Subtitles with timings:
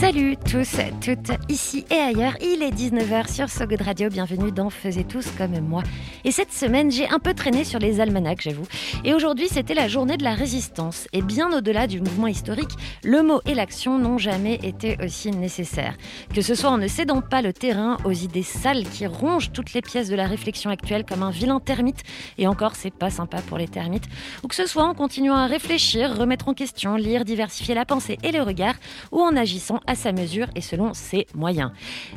[0.00, 4.68] Salut tous, toutes, ici et ailleurs, il est 19h sur So Good Radio, bienvenue dans
[4.68, 5.82] Faisez tous comme moi.
[6.24, 8.66] Et cette semaine, j'ai un peu traîné sur les almanachs, j'avoue.
[9.04, 11.06] Et aujourd'hui, c'était la journée de la résistance.
[11.12, 12.72] Et bien au-delà du mouvement historique,
[13.04, 15.96] le mot et l'action n'ont jamais été aussi nécessaires.
[16.34, 19.74] Que ce soit en ne cédant pas le terrain aux idées sales qui rongent toutes
[19.74, 22.02] les pièces de la réflexion actuelle comme un vilain termite,
[22.36, 24.08] et encore, c'est pas sympa pour les termites,
[24.42, 28.18] ou que ce soit en continuant à réfléchir, remettre en question, lire, diversifier la pensée
[28.22, 28.74] et le regard,
[29.12, 31.70] ou en agissant sa mesure et selon ses moyens.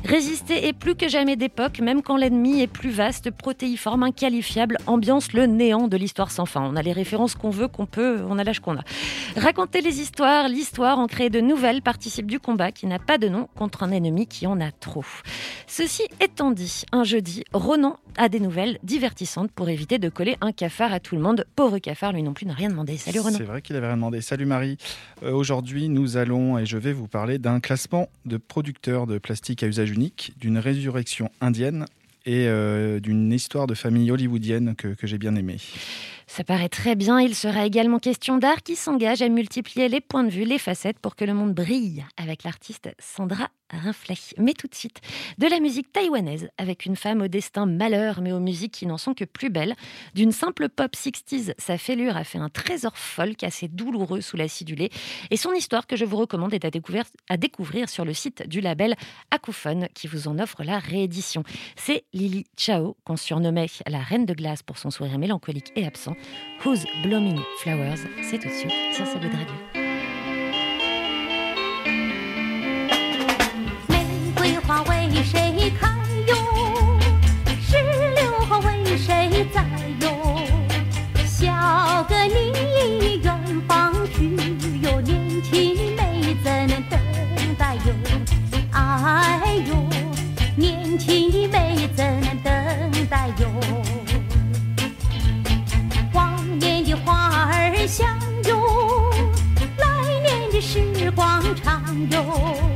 [0.03, 5.33] Résister est plus que jamais d'époque, même quand l'ennemi est plus vaste, protéiforme, inqualifiable, ambiance
[5.33, 6.61] le néant de l'histoire sans fin.
[6.61, 8.83] On a les références qu'on veut, qu'on peut, on a l'âge qu'on a.
[9.35, 13.29] Raconter les histoires, l'histoire, en créer de nouvelles, participe du combat qui n'a pas de
[13.29, 15.05] nom contre un ennemi qui en a trop.
[15.67, 20.51] Ceci étant dit, un jeudi, Ronan a des nouvelles divertissantes pour éviter de coller un
[20.51, 21.45] cafard à tout le monde.
[21.55, 22.97] Pauvre cafard, lui non plus n'a rien demandé.
[22.97, 23.37] Salut Ronan.
[23.37, 24.21] C'est vrai qu'il avait rien demandé.
[24.21, 24.77] Salut Marie.
[25.23, 29.63] Euh, Aujourd'hui, nous allons et je vais vous parler d'un classement de producteurs de plastique
[29.63, 31.85] à usage unique, d'une résurrection indienne
[32.25, 35.57] et euh, d'une histoire de famille hollywoodienne que, que j'ai bien aimée.
[36.27, 37.21] Ça paraît très bien.
[37.21, 40.99] Il sera également question d'art qui s'engage à multiplier les points de vue, les facettes
[40.99, 44.15] pour que le monde brille avec l'artiste Sandra Rinflet.
[44.37, 45.01] Mais tout de suite,
[45.37, 48.97] de la musique taïwanaise avec une femme au destin malheur, mais aux musiques qui n'en
[48.97, 49.75] sont que plus belles.
[50.15, 54.89] D'une simple pop 60s, sa fêlure a fait un trésor folk assez douloureux sous l'acidulé.
[55.31, 58.95] Et son histoire que je vous recommande est à découvrir, sur le site du label
[59.31, 61.43] Acophone qui vous en offre la réédition.
[61.75, 66.15] C'est Lily Chao qu'on surnommait la reine de glace pour son sourire mélancolique et absent.
[66.65, 69.86] Who's Blooming Flowers C'est tout de suite sur ce bout de radio.
[74.67, 75.87] 花为谁开
[76.27, 76.35] 哟？
[77.61, 77.77] 石
[78.15, 79.63] 榴花为谁栽
[80.01, 80.09] 哟？
[81.25, 84.35] 小哥你远方去
[84.81, 86.99] 哟，年轻妹怎能等
[87.57, 87.93] 待哟？
[88.73, 89.87] 哎哟，
[90.57, 93.47] 年轻妹怎能等待哟？
[96.11, 98.05] 往年的花儿香
[98.43, 98.59] 哟，
[99.77, 99.85] 来
[100.21, 102.66] 年的时光长哟。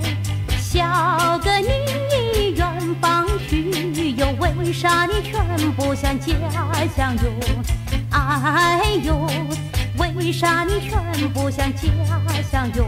[4.72, 5.36] 为啥你全
[5.74, 6.34] 不想家
[6.96, 7.24] 乡哟？
[8.12, 9.28] 哎哟，
[9.98, 11.90] 为啥你全不想家
[12.50, 12.86] 乡哟？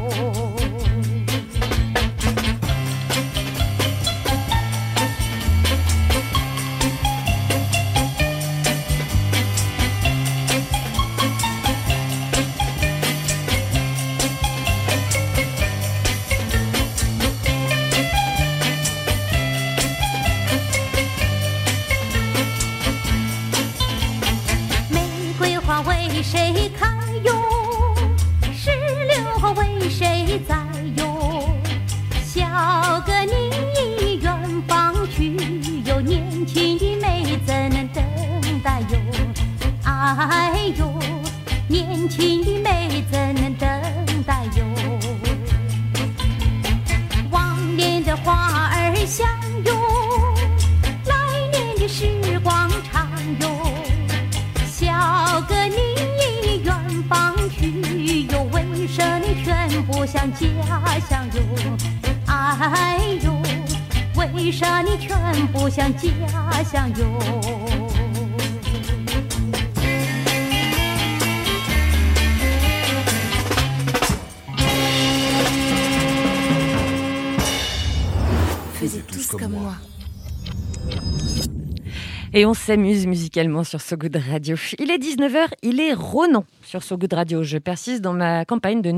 [82.35, 84.57] Et on s'amuse musicalement sur So Good Radio.
[84.79, 87.43] Il est 19h, il est Ronan sur So Good Radio.
[87.43, 88.89] Je persiste dans ma campagne de,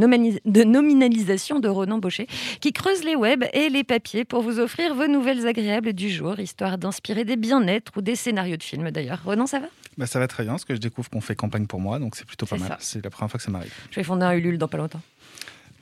[0.63, 2.27] nominalisation de Ronan Baucher
[2.61, 6.39] qui creuse les webs et les papiers pour vous offrir vos nouvelles agréables du jour,
[6.39, 9.19] histoire d'inspirer des bien-être ou des scénarios de films d'ailleurs.
[9.25, 9.67] Ronan, ça va?
[9.97, 12.15] Bah, ça va très bien parce que je découvre qu'on fait campagne pour moi, donc
[12.15, 12.77] c'est plutôt pas mal.
[12.79, 13.73] C'est la première fois que ça m'arrive.
[13.91, 15.01] Je vais fonder un Ulule dans pas longtemps.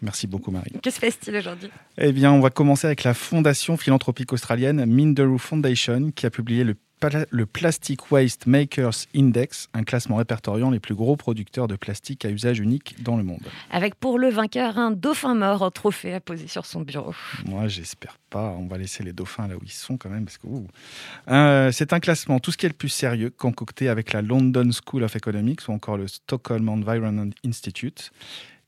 [0.01, 0.71] Merci beaucoup Marie.
[0.81, 1.69] Que se passe-t-il aujourd'hui?
[1.99, 6.63] Eh bien, on va commencer avec la fondation philanthropique australienne Minderoo Foundation qui a publié
[6.63, 6.75] le
[7.29, 12.29] le Plastic Waste Makers Index, un classement répertoriant les plus gros producteurs de plastique à
[12.29, 13.41] usage unique dans le monde.
[13.71, 17.13] Avec pour le vainqueur un dauphin mort en trophée à poser sur son bureau.
[17.45, 18.55] Moi, j'espère pas.
[18.57, 20.25] On va laisser les dauphins là où ils sont quand même.
[20.25, 20.47] parce que.
[21.29, 24.69] Euh, C'est un classement, tout ce qui est le plus sérieux, concocté avec la London
[24.71, 28.11] School of Economics ou encore le Stockholm Environment Institute.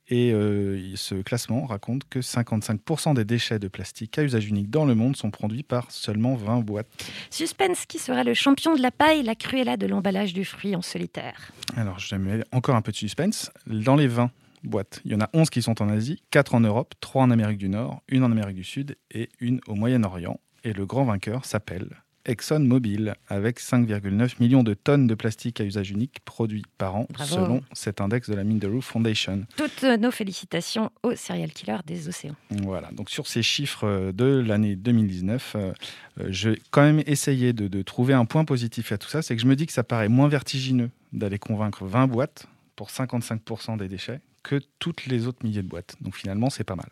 [0.07, 4.85] Et euh, ce classement raconte que 55% des déchets de plastique à usage unique dans
[4.85, 6.87] le monde sont produits par seulement 20 boîtes.
[7.31, 10.81] Suspense qui sera le champion de la paille, la cruella de l'emballage du fruit en
[10.81, 11.51] solitaire.
[11.75, 13.51] Alors, je mets encore un peu de suspense.
[13.65, 14.29] Dans les 20
[14.63, 17.31] boîtes, il y en a 11 qui sont en Asie, 4 en Europe, 3 en
[17.31, 20.39] Amérique du Nord, une en Amérique du Sud et une au Moyen-Orient.
[20.63, 21.89] Et le grand vainqueur s'appelle
[22.25, 27.35] ExxonMobil, avec 5,9 millions de tonnes de plastique à usage unique produits par an, Bravo.
[27.35, 29.45] selon cet index de la Minderoo Foundation.
[29.55, 32.35] Toutes nos félicitations aux serial killers des océans.
[32.49, 35.73] Voilà, donc sur ces chiffres euh, de l'année 2019, euh,
[36.19, 39.21] euh, je vais quand même essayer de, de trouver un point positif à tout ça,
[39.21, 42.89] c'est que je me dis que ça paraît moins vertigineux d'aller convaincre 20 boîtes pour
[42.89, 45.95] 55% des déchets que toutes les autres milliers de boîtes.
[46.01, 46.89] Donc finalement, c'est pas mal.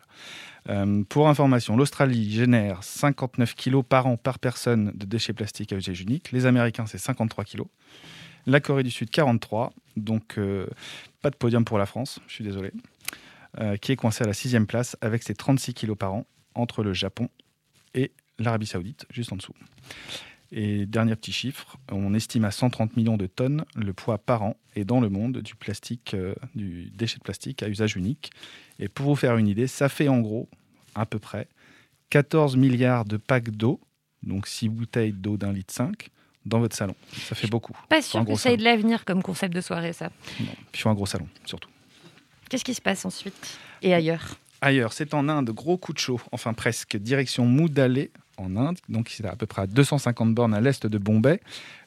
[0.68, 5.76] Euh, pour information, l'Australie génère 59 kilos par an par personne de déchets plastiques à
[5.76, 6.32] usage unique.
[6.32, 7.68] Les Américains, c'est 53 kilos.
[8.46, 9.72] La Corée du Sud, 43.
[9.96, 10.66] Donc euh,
[11.22, 12.72] pas de podium pour la France, je suis désolé.
[13.60, 16.82] Euh, qui est coincé à la sixième place avec ses 36 kilos par an entre
[16.82, 17.28] le Japon
[17.94, 18.10] et
[18.40, 19.54] l'Arabie Saoudite, juste en dessous.
[20.56, 24.56] Et dernier petit chiffre, on estime à 130 millions de tonnes le poids par an
[24.76, 28.30] et dans le monde du plastique, euh, du déchet de plastique à usage unique.
[28.78, 30.48] Et pour vous faire une idée, ça fait en gros
[30.94, 31.48] à peu près
[32.10, 33.80] 14 milliards de packs d'eau,
[34.22, 36.08] donc 6 bouteilles d'eau d'un litre 5,
[36.46, 36.94] dans votre salon.
[37.14, 37.76] Ça fait beaucoup.
[37.88, 40.10] Pas un sûr que gros ça ait de l'avenir comme concept de soirée, ça.
[40.38, 40.54] Non.
[40.70, 41.70] Puis faut un gros salon, surtout.
[42.48, 44.36] Qu'est-ce qui se passe ensuite Et ailleurs?
[44.60, 49.08] Ailleurs, c'est en Inde, gros coup de chaud, enfin presque, direction Moudalé en Inde, donc
[49.08, 51.40] c'est à peu près à 250 bornes à l'est de Bombay.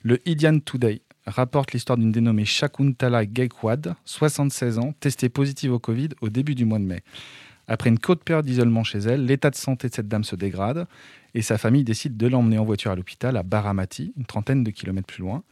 [0.03, 6.09] Le Indian Today rapporte l'histoire d'une dénommée Shakuntala Gaikwad, 76 ans, testée positive au Covid
[6.21, 7.03] au début du mois de mai.
[7.67, 10.87] Après une courte période d'isolement chez elle, l'état de santé de cette dame se dégrade
[11.33, 14.71] et sa famille décide de l'emmener en voiture à l'hôpital à Baramati, une trentaine de
[14.71, 15.43] kilomètres plus loin.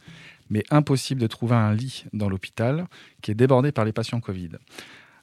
[0.48, 2.86] Mais impossible de trouver un lit dans l'hôpital
[3.20, 4.50] qui est débordé par les patients Covid.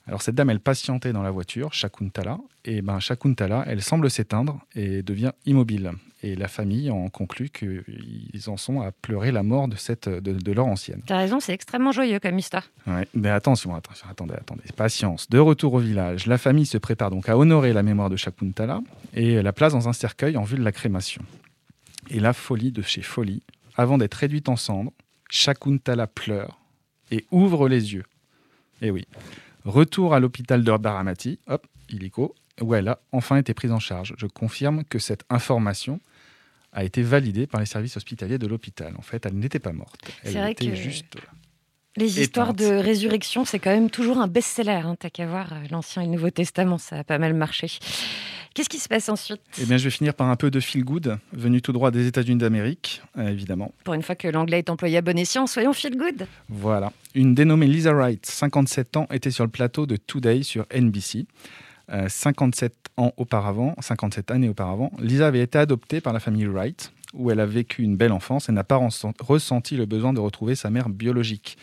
[0.06, 4.60] Alors cette dame, elle patientait dans la voiture, Shakuntala, et ben Shakuntala, elle semble s'éteindre
[4.76, 5.92] et devient immobile.
[6.24, 10.34] Et la famille en conclut qu'ils en sont à pleurer la mort de, cette, de,
[10.34, 11.02] de leur ancienne.
[11.06, 12.70] T'as raison, c'est extrêmement joyeux comme histoire.
[12.88, 15.30] Ouais, mais attention, attention, attendez, attendez, patience.
[15.30, 18.82] De retour au village, la famille se prépare donc à honorer la mémoire de Shakuntala
[19.14, 21.24] et la place dans un cercueil en vue de la crémation.
[22.10, 23.42] Et la folie de chez folie,
[23.76, 24.94] avant d'être réduite en cendres,
[25.30, 26.60] Shakuntala pleure
[27.12, 28.06] et ouvre les yeux.
[28.82, 29.08] Et oui,
[29.66, 34.14] retour à l'hôpital de Baramati, hop, illico, où elle a enfin été prise en charge.
[34.18, 36.00] Je confirme que cette information
[36.72, 38.94] a été validée par les services hospitaliers de l'hôpital.
[38.98, 40.00] En fait, elle n'était pas morte.
[40.24, 41.22] Elle C'est vrai était que- juste là.
[41.96, 44.82] Les histoires de résurrection, c'est quand même toujours un best-seller.
[44.84, 44.96] hein.
[45.00, 47.68] T'as qu'à voir euh, l'Ancien et le Nouveau Testament, ça a pas mal marché.
[48.56, 49.42] Qu'est-ce qui se passe ensuite?
[49.62, 52.08] Eh bien, je vais finir par un peu de feel good, venu tout droit des
[52.08, 53.74] États-Unis d'Amérique, euh, évidemment.
[53.84, 56.28] Pour une fois que l'anglais est employé à bon escient, soyons feel good.
[56.50, 56.92] Voilà.
[57.16, 61.26] Une dénommée Lisa Wright, 57 ans, était sur le plateau de Today sur NBC.
[61.92, 66.92] Euh, 57 ans auparavant, 57 années auparavant, Lisa avait été adoptée par la famille Wright,
[67.14, 70.20] où elle a vécu une belle enfance et n'a pas ressent- ressenti le besoin de
[70.20, 71.58] retrouver sa mère biologique.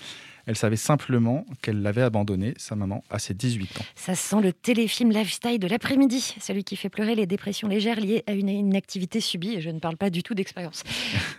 [0.46, 3.84] Elle savait simplement qu'elle l'avait abandonnée, sa maman, à ses 18 ans.
[3.94, 8.24] Ça sent le téléfilm lifestyle de l'après-midi, celui qui fait pleurer les dépressions légères liées
[8.26, 9.54] à une inactivité subie.
[9.54, 10.82] Et je ne parle pas du tout d'expérience.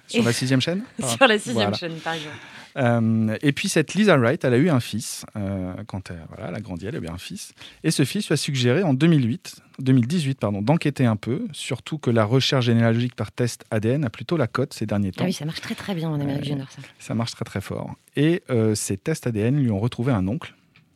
[0.08, 0.84] Sur Et- la sixième chaîne?
[1.18, 1.78] Sur la sixième Voilà.
[1.78, 2.36] chaîne, par exemple.
[2.78, 5.26] Euh, et puis cette Lisa Wright, elle a eu un fils.
[5.36, 7.54] euh, quand elle, voilà, elle a grandi, elle a eu un fils.
[7.84, 12.10] Et ce fils lui a suggéré en 2008, 2018 pardon, d'enquêter un peu, surtout que
[12.10, 15.24] la recherche généalogique par test ADN a plutôt la cote ces derniers temps.
[15.24, 16.56] Ah oui, ça marche très très bien en Amérique du.
[16.56, 16.82] Nord, ça.
[17.00, 17.96] Ça marche très très fort.
[18.16, 20.54] Et euh, ces tests ADN lui ont retrouvé un oncle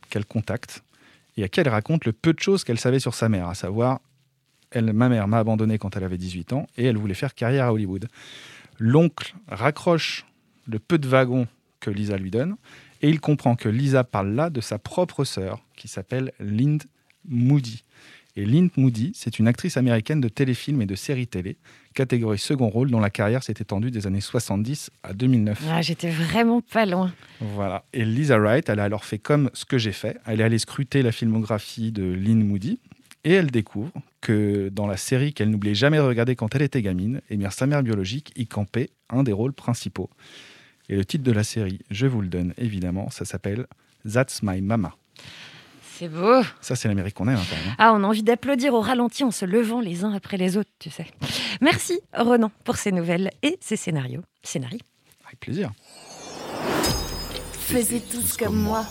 [0.10, 0.84] qu'elle contacte
[1.38, 3.55] et à qui elle raconte le peu de choses qu'elle savait sur sa mère, à
[3.55, 4.00] savoir,
[4.72, 7.65] elle, ma mère m'a abandonné quand elle avait 18 ans et elle voulait faire carrière
[7.65, 8.08] à Hollywood.
[8.79, 10.25] L'oncle raccroche
[10.67, 11.48] le peu de wagons
[11.85, 12.55] que Lisa lui donne
[13.01, 16.83] et il comprend que Lisa parle là de sa propre sœur qui s'appelle Lind
[17.27, 17.83] Moody.
[18.35, 21.57] Et Lind Moody, c'est une actrice américaine de téléfilms et de séries télé,
[21.93, 25.61] catégorie second rôle, dont la carrière s'est étendue des années 70 à 2009.
[25.69, 27.13] Ah, J'étais vraiment pas loin.
[27.39, 27.85] Voilà.
[27.93, 30.17] Et Lisa Wright, elle a alors fait comme ce que j'ai fait.
[30.25, 32.79] Elle est allée scruter la filmographie de Lynn Moody
[33.23, 36.81] et elle découvre que dans la série qu'elle n'oubliait jamais de regarder quand elle était
[36.81, 40.09] gamine, eh bien, sa mère biologique y campait un des rôles principaux.
[40.89, 43.65] Et le titre de la série, je vous le donne évidemment, ça s'appelle
[44.11, 44.95] That's My Mama.
[45.97, 46.41] C'est beau.
[46.59, 47.75] Ça, c'est l'Amérique qu'on aime, hein, quand même.
[47.77, 50.69] Ah, on a envie d'applaudir au ralenti en se levant les uns après les autres,
[50.77, 51.07] tu sais.
[51.61, 54.21] Merci, Renan, pour ces nouvelles et ces scénarios.
[54.43, 54.81] Scénarii.
[55.25, 55.71] Avec plaisir.
[57.53, 58.85] Faisez tous comme moi.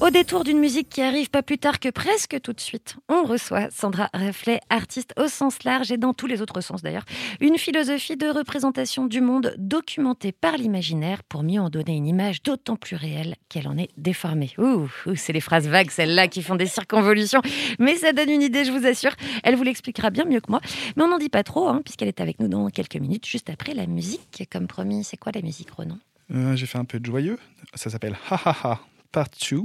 [0.00, 3.24] Au détour d'une musique qui arrive pas plus tard que presque tout de suite, on
[3.24, 7.04] reçoit Sandra Reflet, artiste au sens large et dans tous les autres sens d'ailleurs,
[7.40, 12.42] une philosophie de représentation du monde documentée par l'imaginaire pour mieux en donner une image
[12.42, 14.50] d'autant plus réelle qu'elle en est déformée.
[14.58, 17.42] Ouh, c'est les phrases vagues celles-là qui font des circonvolutions,
[17.78, 19.12] mais ça donne une idée, je vous assure.
[19.42, 20.60] Elle vous l'expliquera bien mieux que moi,
[20.96, 23.50] mais on n'en dit pas trop hein, puisqu'elle est avec nous dans quelques minutes, juste
[23.50, 24.44] après la musique.
[24.50, 25.98] Comme promis, c'est quoi la musique, Renan
[26.32, 27.38] Euh, J'ai fait un peu de joyeux.
[27.74, 28.80] Ça s'appelle Ha Ha Ha
[29.10, 29.62] Part 2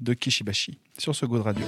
[0.00, 1.64] de Kishibashi sur ce Good Radio.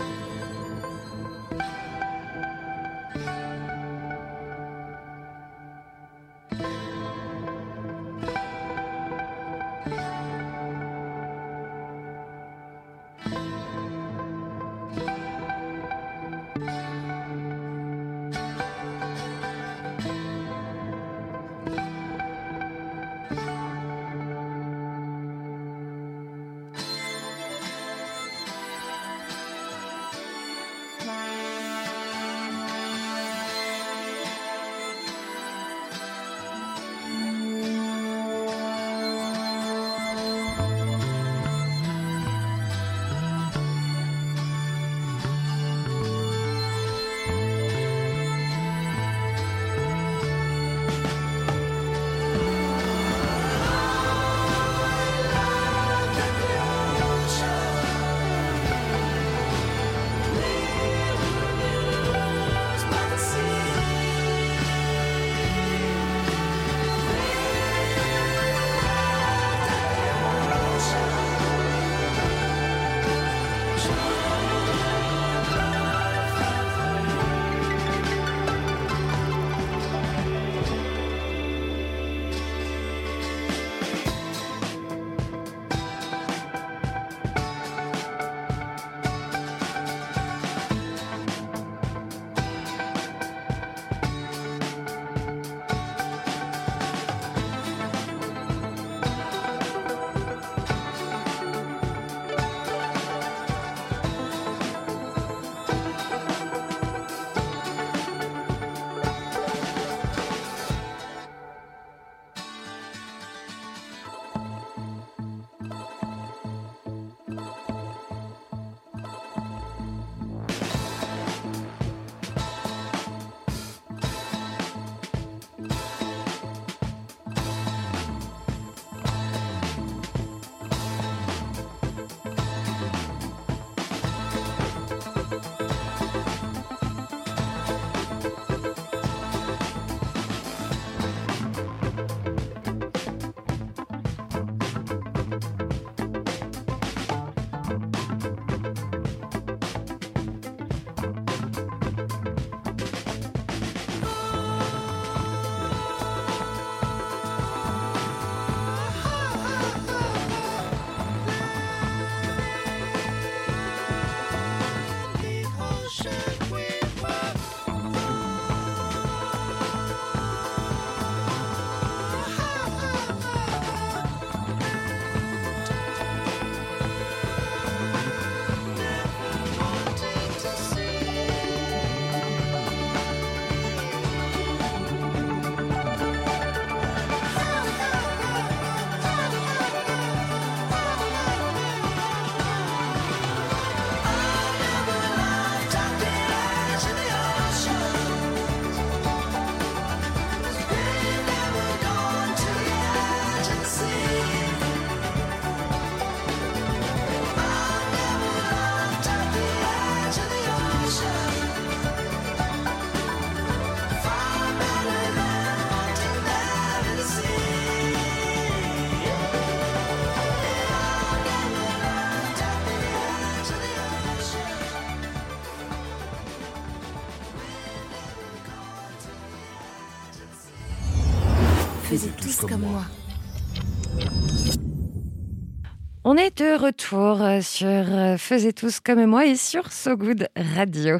[236.32, 240.98] Est de retour euh, sur euh, Faisez tous comme moi et sur So Good Radio.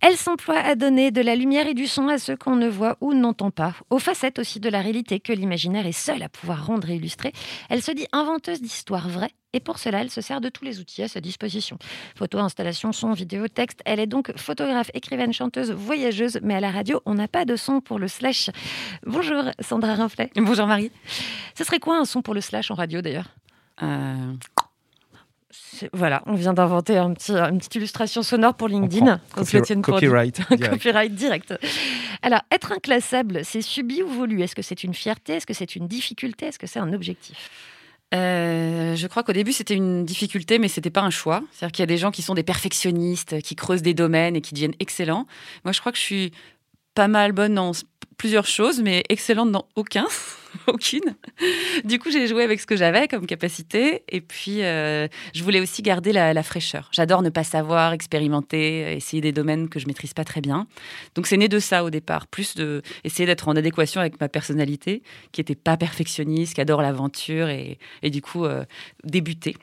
[0.00, 2.96] Elle s'emploie à donner de la lumière et du son à ceux qu'on ne voit
[3.00, 6.66] ou n'entend pas, aux facettes aussi de la réalité que l'imaginaire est seul à pouvoir
[6.66, 7.32] rendre et illustrer.
[7.68, 10.80] Elle se dit inventeuse d'histoires vraies et pour cela, elle se sert de tous les
[10.80, 11.78] outils à sa disposition.
[12.16, 13.80] Photo, installation, son, vidéo, texte.
[13.84, 17.56] Elle est donc photographe, écrivaine, chanteuse, voyageuse, mais à la radio, on n'a pas de
[17.56, 18.50] son pour le slash.
[19.04, 20.30] Bonjour Sandra Rinflet.
[20.36, 20.90] Bonjour Marie.
[21.56, 23.28] Ce serait quoi un son pour le slash en radio d'ailleurs?
[23.82, 24.32] Euh,
[25.92, 29.20] Voilà, on vient d'inventer un petit, une petite illustration sonore pour LinkedIn.
[29.34, 30.68] copyri- copyright direct.
[30.70, 31.54] Copyright direct.
[32.22, 34.42] Alors, être inclassable, c'est subi ou voulu?
[34.42, 35.34] Est-ce que c'est une fierté?
[35.34, 36.46] Est-ce que c'est une difficulté?
[36.46, 37.50] Est-ce que c'est un objectif?
[38.14, 41.42] Euh, je crois qu'au début c'était une difficulté, mais c'était pas un choix.
[41.52, 44.40] C'est-à-dire qu'il y a des gens qui sont des perfectionnistes, qui creusent des domaines et
[44.40, 45.26] qui deviennent excellents.
[45.64, 46.32] Moi, je crois que je suis
[46.94, 47.72] pas mal bonne dans
[48.16, 50.06] plusieurs choses, mais excellente dans aucun,
[50.66, 51.16] aucune.
[51.84, 55.60] Du coup, j'ai joué avec ce que j'avais comme capacité, et puis euh, je voulais
[55.60, 56.90] aussi garder la, la fraîcheur.
[56.92, 60.66] J'adore ne pas savoir, expérimenter, essayer des domaines que je maîtrise pas très bien.
[61.14, 64.28] Donc c'est né de ça au départ, plus de essayer d'être en adéquation avec ma
[64.28, 65.02] personnalité,
[65.32, 68.64] qui était pas perfectionniste, qui adore l'aventure et, et du coup euh,
[69.04, 69.56] débuter.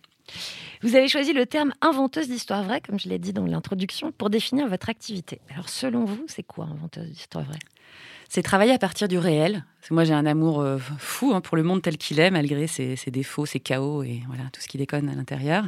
[0.81, 4.29] Vous avez choisi le terme inventeuse d'histoire vraie, comme je l'ai dit dans l'introduction, pour
[4.29, 5.39] définir votre activité.
[5.51, 7.59] Alors, selon vous, c'est quoi inventeuse d'histoire vraie
[8.29, 9.65] C'est travailler à partir du réel.
[9.91, 12.95] Moi, j'ai un amour euh, fou hein, pour le monde tel qu'il est, malgré ses,
[13.07, 15.65] défauts, ses chaos et tout ce qui déconne à l'intérieur.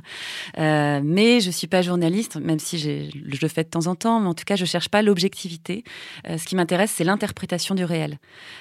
[0.57, 4.19] Euh, mais je suis pas journaliste, même si je le fais de temps en temps.
[4.19, 5.83] Mais en tout cas, je cherche pas l'objectivité.
[6.27, 8.17] Euh, ce qui m'intéresse, c'est l'interprétation du réel.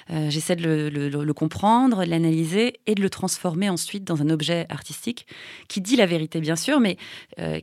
[0.09, 4.67] J'essaie de le, le- comprendre, de l'analyser et de le transformer ensuite dans un objet
[4.69, 5.27] artistique
[5.69, 6.97] qui dit la vérité, bien sûr, mais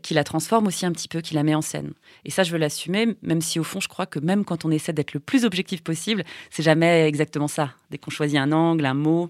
[0.02, 1.94] qui la transforme aussi un petit peu, qui la met en scène.
[2.26, 4.72] Et ça, je veux l'assumer, même si au fond, je crois que même quand on
[4.72, 7.72] essaie d'être le plus objectif possible, c'est jamais exactement ça.
[7.94, 9.30] Dès qu'on choisit un angle, un mot,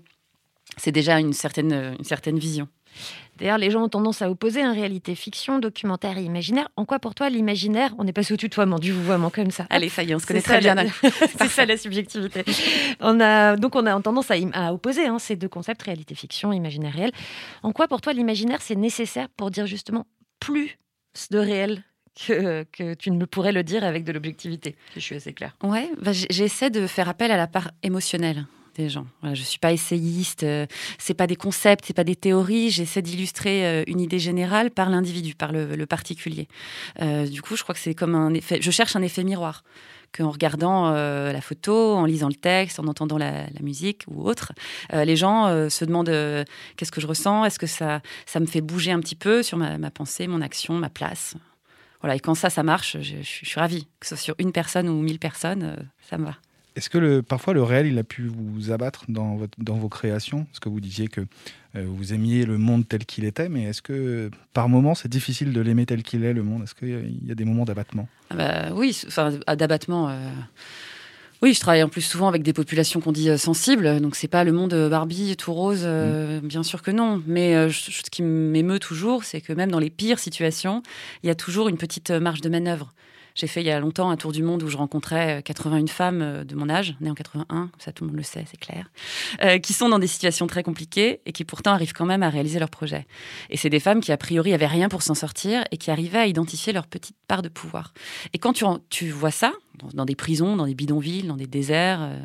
[0.77, 2.69] c'est déjà une certaine, une certaine vision.
[3.37, 6.69] D'ailleurs, les gens ont tendance à opposer un réalité fiction, documentaire et imaginaire.
[6.77, 9.65] En quoi, pour toi, l'imaginaire, on est passé au tutoiement, du vouvoiement comme ça?
[9.69, 10.75] Allez, ça y est, on se connaît très bien.
[10.75, 12.45] la- c'est ça la subjectivité.
[13.01, 16.93] On a, donc on a tendance à opposer hein, ces deux concepts, réalité fiction, imaginaire
[16.93, 17.11] réel.
[17.63, 20.05] En quoi pour toi l'imaginaire c'est nécessaire pour dire justement
[20.39, 20.77] plus
[21.31, 21.83] de réel
[22.15, 25.55] que, tu ne me pourrais le dire avec de l'objectivité Je suis assez claire.
[25.63, 29.05] Ouais, bah, j'essaie de faire appel à la part émotionnelle des gens.
[29.23, 30.65] Je suis pas essayiste, euh,
[30.97, 32.71] c'est pas des concepts, c'est pas des théories.
[32.71, 36.47] J'essaie d'illustrer euh, une idée générale par l'individu, par le, particulier.
[37.01, 38.59] Euh, du coup, je crois que c'est comme un effet.
[38.61, 39.63] Je cherche un effet miroir
[40.15, 44.53] qu'en regardant euh, la photo, en lisant le texte, en entendant la, musique ou autre,
[44.91, 46.45] les gens se demandent
[46.77, 49.57] qu'est-ce que je ressens, est-ce que ça, ça me fait bouger un petit peu sur
[49.57, 51.35] ma pensée, mon action, ma place?
[52.03, 53.87] Voilà, et quand ça, ça marche, je, je- je suis ravie.
[53.99, 55.75] Que ce soit sur une personne ou mille personnes, euh,
[56.09, 56.35] ça me va.
[56.75, 59.89] Est-ce que le, parfois le réel, il a pu vous abattre dans, votre, dans vos
[59.89, 60.45] créations?
[60.45, 61.21] Parce que vous disiez que
[61.75, 65.53] euh, vous aimiez le monde tel qu'il était, mais est-ce que par moments c'est difficile
[65.53, 66.63] de l'aimer tel qu'il est, le monde?
[66.63, 68.07] Est-ce qu'il y a des moments d'abattement?
[68.31, 70.09] Ah bah, oui, enfin, d'abattement.
[70.09, 70.29] euh,
[71.43, 74.29] Oui, je travaille en plus souvent avec des populations qu'on dit euh, sensibles, donc c'est
[74.29, 77.21] pas le monde euh, Barbie tout rose, euh, bien sûr que non.
[77.27, 80.83] Mais je- ce qui m'émeut toujours, c'est que même dans les pires situations,
[81.21, 82.93] il y a toujours une petite marge de manœuvre.
[83.35, 85.87] J'ai fait il y a longtemps un tour du monde où je rencontrais euh, 81
[85.87, 88.45] femmes euh, de mon âge, nées en 81, comme ça tout le monde le sait,
[88.49, 88.89] c'est clair,
[89.43, 92.29] euh, qui sont dans des situations très compliquées et qui pourtant arrivent quand même à
[92.29, 93.07] réaliser leurs projets.
[93.49, 96.19] Et c'est des femmes qui a priori avaient rien pour s'en sortir et qui arrivaient
[96.19, 97.93] à identifier leur petite part de pouvoir.
[98.33, 98.53] Et quand
[98.89, 99.53] tu, vois ça,
[99.93, 102.19] dans, des prisons, dans des bidonvilles, dans des déserts, euh,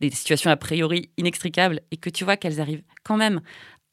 [0.00, 3.40] des situations a priori inextricables, et que tu vois qu'elles arrivent quand même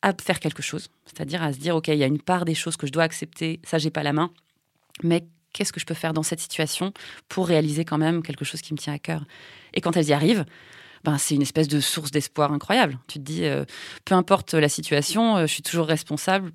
[0.02, 2.56] à faire quelque chose, c'est-à-dire à se dire, OK, il y a une part des
[2.56, 4.32] choses que je dois accepter, ça, j'ai pas la main,
[5.04, 6.94] mais qu'est-ce que je peux faire dans cette situation
[7.30, 9.26] pour réaliser quand même quelque chose qui me tient à cœur
[9.74, 10.46] Et quand elles y arrivent,
[11.04, 12.98] ben, c'est une espèce de source d'espoir incroyable.
[13.08, 13.66] Tu te dis, euh,
[14.06, 16.52] peu importe la situation, euh, je suis toujours responsable,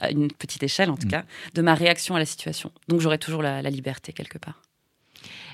[0.00, 1.10] à une petite échelle en tout Mm.
[1.10, 2.72] cas, de ma réaction à la situation.
[2.88, 4.60] Donc j'aurai toujours la, la liberté quelque part.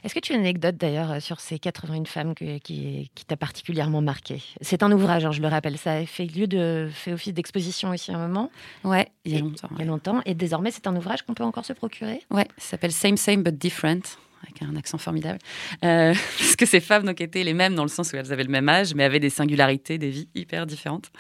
[0.05, 3.25] Est-ce que tu as une anecdote d'ailleurs euh, sur ces 81 femmes que- qui, qui
[3.25, 6.89] t'a particulièrement marqué C'est un ouvrage, hein, je le rappelle, ça a fait lieu de
[6.93, 8.51] fait office d'exposition aussi à un moment,
[8.85, 9.69] Ouais, il y a longtemps.
[9.73, 12.23] il y a longtemps, et désormais c'est un ouvrage qu'on peut encore se procurer?
[12.31, 14.03] Ouais, ça s'appelle Same Same But Different,
[14.43, 15.39] avec un accent formidable.
[15.85, 18.45] Euh, parce que ces femmes donc, étaient les mêmes dans le sens où elles avaient
[18.45, 21.11] le même âge, mais avaient des singularités, des vies hyper différentes.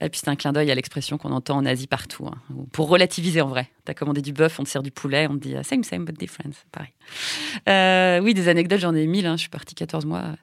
[0.00, 2.26] Et puis c'est un clin d'œil à l'expression qu'on entend en Asie partout.
[2.26, 2.36] hein,
[2.72, 3.70] pour relativiser en vrai.
[3.84, 6.04] T'as commandé du bœuf, on te sert du poulet, on te dit euh, Same Same
[6.04, 6.92] But Different, pareil.
[7.68, 10.36] Euh, oui, des anecdotes, j'en ai mille, hein, je suis partie 14 mois.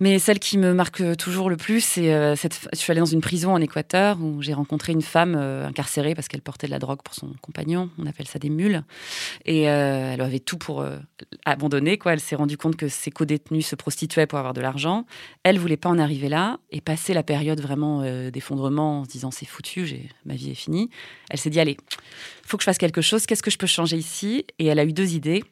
[0.00, 2.68] Mais celle qui me marque toujours le plus, c'est euh, cette.
[2.72, 6.14] Je suis allée dans une prison en Équateur où j'ai rencontré une femme euh, incarcérée
[6.14, 7.90] parce qu'elle portait de la drogue pour son compagnon.
[7.98, 8.82] On appelle ça des mules.
[9.44, 10.98] Et euh, elle avait tout pour euh,
[11.44, 11.98] abandonner.
[11.98, 12.14] Quoi.
[12.14, 15.06] Elle s'est rendue compte que ses co-détenus se prostituaient pour avoir de l'argent.
[15.42, 19.10] Elle voulait pas en arriver là et passer la période vraiment euh, d'effondrement en se
[19.10, 20.90] disant c'est foutu, ma vie est finie.
[21.30, 21.76] Elle s'est dit allez,
[22.46, 23.26] faut que je fasse quelque chose.
[23.26, 24.46] Qu'est-ce que je peux changer ici?
[24.58, 25.44] Et elle a eu deux idées.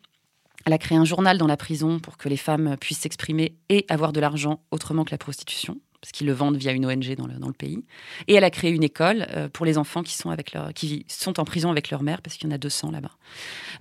[0.66, 3.84] Elle a créé un journal dans la prison pour que les femmes puissent s'exprimer et
[3.88, 7.28] avoir de l'argent autrement que la prostitution parce qu'ils le vendent via une ONG dans
[7.28, 7.84] le, dans le pays.
[8.26, 11.06] Et elle a créé une école euh, pour les enfants qui sont, avec leur, qui
[11.06, 13.12] sont en prison avec leur mère, parce qu'il y en a 200 là-bas.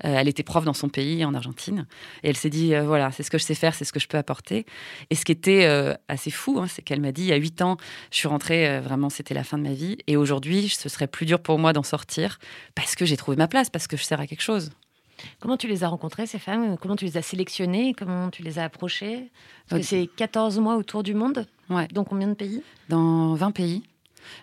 [0.05, 1.87] Euh, elle était prof dans son pays, en Argentine.
[2.21, 3.99] Et elle s'est dit, euh, voilà, c'est ce que je sais faire, c'est ce que
[3.99, 4.67] je peux apporter.
[5.09, 5.65] Et ce qui était
[6.07, 7.77] assez fou, hein, c'est qu'elle m'a dit, il y a 8 ans,
[8.11, 9.97] je suis rentrée, vraiment, c'était la fin de ma vie.
[10.05, 12.37] Et aujourd'hui, ce serait plus dur pour moi d'en sortir,
[12.75, 14.69] parce que j'ai trouvé ma place, parce que je sers à quelque chose.
[15.39, 16.77] Comment tu les as rencontrées, ces femmes?
[16.77, 17.93] Comment tu les as sélectionnées?
[17.93, 19.29] Comment tu les as approchées?
[19.69, 21.45] Parce que c'est 14 mois autour du monde.
[21.69, 21.87] Ouais.
[21.93, 22.61] Dans combien de pays?
[22.89, 23.83] Dans 20 pays.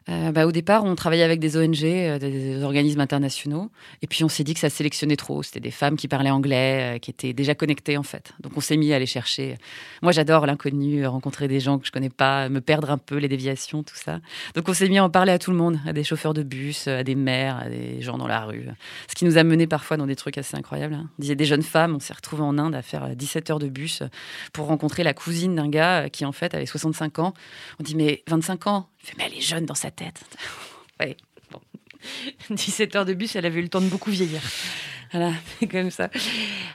[0.08, 3.70] Euh, bah, au départ, on travaillait avec des ONG, euh, des, organismes internationaux.
[4.02, 5.42] Et puis, on s'est dit que ça sélectionnait trop.
[5.42, 8.32] C'était des femmes qui parlaient anglais, euh, qui étaient déjà connectées, en fait.
[8.40, 9.56] Donc, on s'est mis à aller chercher.
[10.02, 13.28] Moi, j'adore l'inconnu, rencontrer des gens que je connais pas, me perdre un peu, les
[13.28, 14.20] déviations, tout ça.
[14.54, 16.42] Donc, on s'est mis à en parler à tout le monde, à des chauffeurs de
[16.42, 18.66] bus, à des mères, à des gens dans la rue.
[19.08, 20.94] Ce qui nous a mené parfois dans des trucs assez incroyables.
[20.94, 21.08] hein.
[21.18, 23.68] Disait des jeunes femmes, on s'est retrouvés en Inde à faire euh, 17 heures de
[23.68, 24.02] bus
[24.52, 27.34] pour rencontrer la cousine d'un gars qui, en fait, avait 65 ans.
[27.80, 30.22] On dit, mais 25 ans fait, mais elle est jeune dans sa tête.
[31.00, 31.16] ouais,
[31.50, 31.60] bon.
[32.50, 34.40] 17 heures de bus, elle avait eu le temps de beaucoup vieillir.
[35.12, 35.32] Voilà,
[35.70, 36.10] comme ça.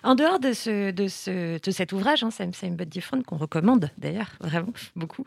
[0.03, 3.37] En dehors de, ce, de, ce, de cet ouvrage, hein, Same Same But Different, qu'on
[3.37, 5.25] recommande d'ailleurs, vraiment beaucoup,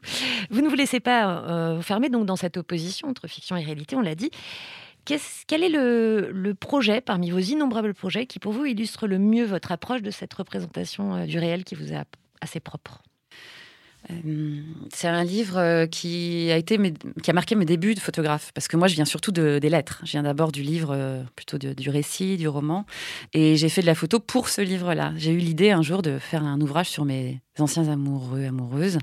[0.51, 3.97] vous ne vous laissez pas euh, fermer donc dans cette opposition entre fiction et réalité,
[3.97, 4.31] on l'a dit.
[5.05, 9.71] Quel est le, projet parmi vos innombrables projets qui pour vous illustre le mieux votre
[9.71, 12.03] approche de cette représentation euh, du réel qui vous est
[12.41, 13.03] assez propre?
[14.93, 16.79] C'est un livre euh, qui a été
[17.23, 19.69] qui a marqué mes débuts de photographe parce que moi je viens surtout de, des
[19.69, 20.01] lettres.
[20.05, 22.87] Je viens d'abord du livre, euh, plutôt du récit, du roman,
[23.33, 25.13] et j'ai fait de la photo pour ce livre-là.
[25.17, 28.99] J'ai eu l'idée un jour de faire un ouvrage sur mes anciens amoureux, amoureuses,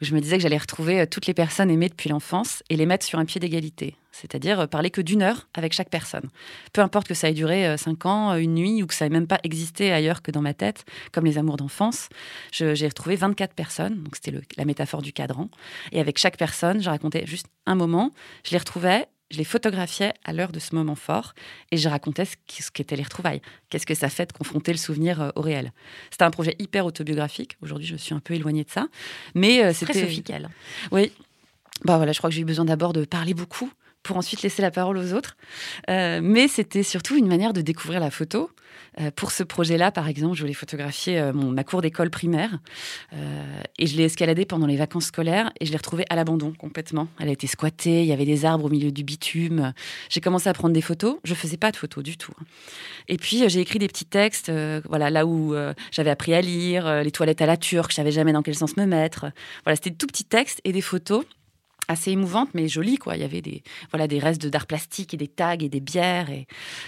[0.00, 2.76] où je me disais que j'allais retrouver euh, toutes les personnes aimées depuis l'enfance et
[2.76, 3.94] les mettre sur un pied d'égalité.
[4.20, 6.28] C'est-à-dire euh, parler que d'une heure avec chaque personne.
[6.72, 9.06] Peu importe que ça ait duré euh, cinq ans, euh, une nuit, ou que ça
[9.06, 12.08] ait même pas existé ailleurs que dans ma tête, comme les amours d'enfance.
[12.52, 15.48] J'ai retrouvé 24 personnes, donc c'était la métaphore du cadran.
[15.92, 18.12] Et avec chaque personne, je racontais juste un moment,
[18.44, 21.34] je les retrouvais, je les photographiais à l'heure de ce moment fort,
[21.70, 23.40] et je racontais ce qu'étaient les retrouvailles.
[23.68, 25.72] Qu'est-ce que ça fait de confronter le souvenir au réel?
[26.10, 27.56] C'était un projet hyper autobiographique.
[27.62, 28.88] Aujourd'hui, je me suis un peu éloignée de ça.
[29.34, 30.00] Mais euh, Très c'était...
[30.00, 30.50] sophical.
[30.90, 31.12] Oui.
[31.84, 33.70] Bah voilà, je crois que j'ai eu besoin d'abord de parler beaucoup
[34.02, 35.36] pour ensuite laisser la parole aux autres.
[35.88, 38.50] Euh, mais c'était surtout une manière de découvrir la photo.
[39.00, 42.58] Euh, pour ce projet-là, par exemple, je voulais photographier euh, ma cour d'école primaire
[43.78, 47.08] et je l'ai escaladée pendant les vacances scolaires et je l'ai retrouvée à l'abandon complètement.
[47.18, 49.72] Elle a été squattée, il y avait des arbres au milieu du bitume.
[50.08, 51.18] J'ai commencé à prendre des photos.
[51.24, 52.32] Je faisais pas de photos du tout.
[53.08, 54.50] Et puis j'ai écrit des petits textes,
[54.88, 55.54] voilà, là où
[55.90, 58.76] j'avais appris à lire, les toilettes à la turque, je savais jamais dans quel sens
[58.76, 59.26] me mettre.
[59.64, 61.24] Voilà, c'était de tout petits textes et des photos
[61.90, 63.16] assez émouvantes mais jolies quoi.
[63.16, 66.30] Il y avait des voilà des restes d'art plastique et des tags et des bières
[66.30, 66.46] et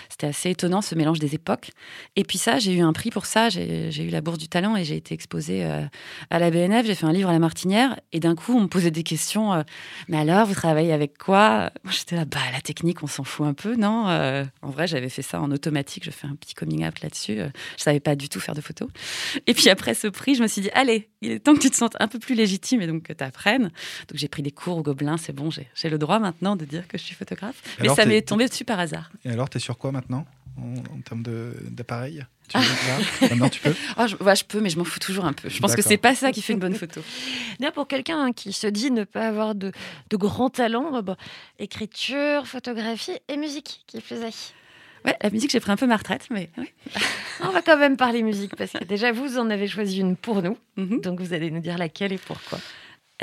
[0.09, 1.71] c'était assez étonnant ce mélange des époques.
[2.17, 3.49] Et puis ça, j'ai eu un prix pour ça.
[3.49, 5.83] J'ai eu la bourse du talent et j'ai été exposée euh,
[6.31, 6.87] à la BNF.
[6.87, 9.53] J'ai fait un livre à la Martinière et d'un coup on me posait des questions.
[9.53, 9.63] euh,
[10.09, 11.71] mais alors vous travaillez avec quoi?
[11.91, 14.09] J'étais là bah la technique on s'en fout un peu non?
[14.09, 16.05] Euh, En vrai j'avais fait ça en automatique.
[16.05, 17.39] Je fais un petit coming out là-dessus.
[17.77, 18.89] Je savais pas du tout faire de photos.
[19.47, 21.71] Et puis après ce prix, je me suis dit allez il est temps que tu
[21.71, 23.71] te sentes un peu plus légitime et donc que tu apprennes.
[24.09, 26.65] Donc j'ai pris des cours au Gobelin, c'est bon, j'ai j'ai le droit maintenant de
[26.65, 27.63] dire que je suis photographe.
[27.81, 29.11] Mais ça m'est tombé dessus par hasard.
[29.25, 30.27] Et alors, t'es sur quoi maintenant
[30.59, 32.27] en, en termes de- d'appareil?
[32.49, 32.59] Tu
[33.23, 33.73] Maintenant, tu peux?
[33.99, 35.49] Oh, je, ouais, je peux, mais je m'en fous toujours un peu.
[35.49, 37.01] Je pense que c'est pas ça qui fait une bonne photo.
[37.59, 39.73] D'ailleurs, pour quelqu'un hein, qui se dit ne pas avoir de,
[40.11, 41.17] de grands talents, euh, bon,
[41.59, 44.31] écriture, photographie et musique qui faisait.
[45.05, 46.49] Ouais, la musique, j'ai pris un peu ma retraite, mais.
[47.43, 50.43] On va quand même parler musique parce que déjà vous en avez choisi une pour
[50.43, 51.01] nous, Mhm.
[51.01, 52.59] donc vous allez nous dire laquelle et pourquoi.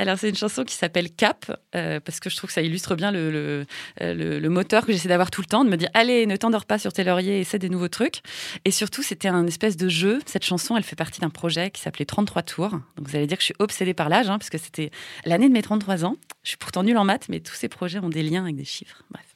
[0.00, 2.94] Alors, c'est une chanson qui s'appelle Cap, euh, parce que je trouve que ça illustre
[2.94, 3.66] bien le, le,
[4.00, 6.36] euh, le- le moteur que j'essaie d'avoir tout le temps, de me dire Allez, ne
[6.36, 8.20] t'endors pas sur tes lauriers, essaie des nouveaux trucs.
[8.64, 10.20] Et surtout, c'était un espèce de jeu.
[10.26, 12.70] Cette chanson, elle fait partie d'un projet qui s'appelait 33 tours.
[12.70, 14.90] Donc, vous allez dire que je suis obsédée par l'âge, hein, parce que c'était
[15.26, 16.16] l'année de mes 33 ans.
[16.44, 18.64] Je suis pourtant nulle en maths, mais tous ces projets ont des liens avec des
[18.64, 19.02] chiffres.
[19.10, 19.26] Bref.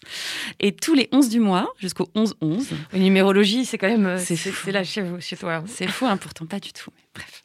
[0.60, 4.72] Et tous les 11 du mois, jusqu'au 11-11, La numérologie, c'est quand même euh, C'est
[4.72, 5.62] là chez vous, chez toi.
[5.66, 6.90] c'est fou, hein, pourtant pas du tout.
[6.96, 7.43] Mais bref.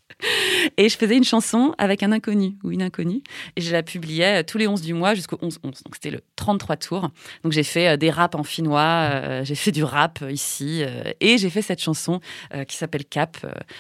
[0.77, 3.21] Et je faisais une chanson avec un inconnu ou une inconnue.
[3.55, 5.61] Et je la publiais euh, tous les 11 du mois jusqu'au 11-11.
[5.63, 7.09] Donc c'était le 33 tours.
[7.43, 10.83] Donc j'ai fait euh, des raps en finnois, euh, j'ai fait du rap ici.
[11.19, 12.19] et j'ai fait cette chanson
[12.67, 13.37] qui s'appelle Cap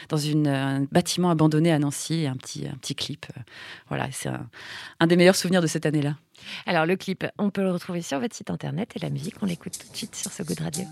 [0.09, 2.25] dans un bâtiment abandonné à Nancy.
[2.27, 3.25] Un petit, clip.
[3.87, 4.47] voilà, c'est un,
[4.99, 6.15] un des meilleurs souvenirs de cette année-là.
[6.65, 9.45] Alors le clip, on peut le retrouver sur votre site internet et la musique, on
[9.45, 10.85] l'écoute tout de suite sur ce Good Radio.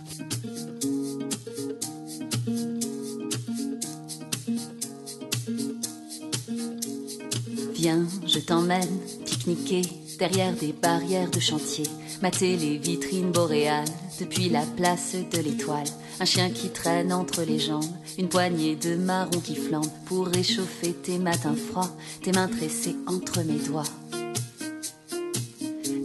[8.25, 9.81] Je t'emmène pique-niquer
[10.19, 11.85] derrière des barrières de chantier,
[12.21, 13.87] mater les vitrines boréales
[14.19, 15.87] depuis la place de l'étoile.
[16.19, 17.85] Un chien qui traîne entre les jambes,
[18.17, 23.41] Une poignée de marron qui flambe pour réchauffer tes matins froids, tes mains tressées entre
[23.43, 23.83] mes doigts.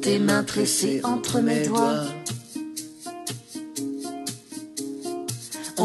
[0.02, 2.04] Tes mains tressées entre mes doigts.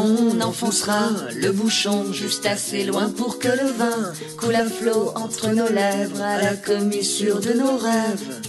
[0.00, 5.48] On enfoncera le bouchon juste assez loin pour que le vin coule à flot entre
[5.48, 8.40] nos lèvres à la commissure de nos rêves.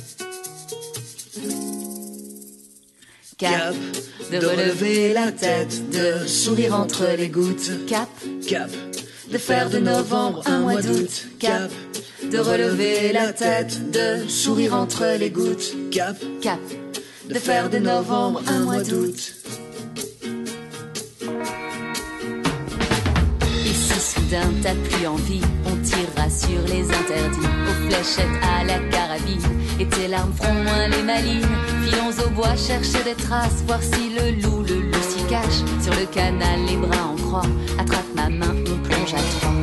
[3.40, 3.74] Cap
[4.32, 7.72] de relever la tête, de sourire entre les gouttes.
[7.88, 8.10] Cap,
[8.48, 8.70] Cap,
[9.32, 11.30] de faire de novembre un mois d'août.
[11.40, 11.72] Cap,
[12.32, 15.74] de relever la tête, de sourire entre les gouttes.
[15.90, 16.60] cap, Cap,
[17.28, 19.39] de faire de novembre un mois d'août.
[24.30, 29.42] Soudain t'as plus envie, on tirera sur les interdits, aux fléchettes à la carabine,
[29.80, 31.48] et tes larmes feront moins les malines.
[31.84, 35.64] Filons au bois chercher des traces, voir si le loup, le loup s'y cache.
[35.82, 39.56] Sur le canal, les bras en croix, attrape ma main, on plonge à trois.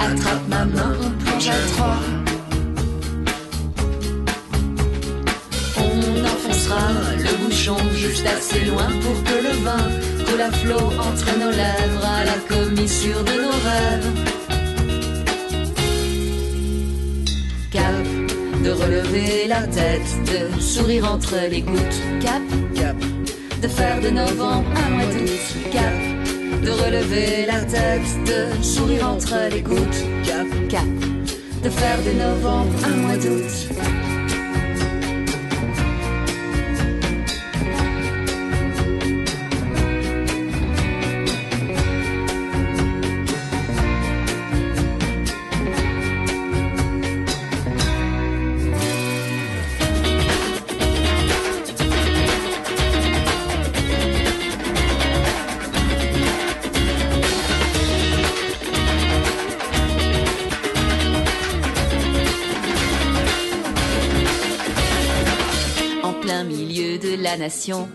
[0.00, 1.96] Attrape ma main, on plonge à trois.
[5.78, 11.38] On enfoncera le bouchon juste assez loin pour que le vin coule à flot entre
[11.38, 14.10] nos lèvres à la commissure de nos rêves.
[17.70, 18.06] Cap
[18.64, 22.00] de relever la tête, de sourire entre les gouttes.
[22.20, 22.42] Cap,
[22.74, 22.96] cap,
[23.60, 25.72] de faire de novembre un mois d'août.
[25.72, 30.04] Cap de relever la tête, de sourire entre les gouttes.
[30.24, 30.86] cap, Cap
[31.62, 34.01] de faire de novembre un mois d'août.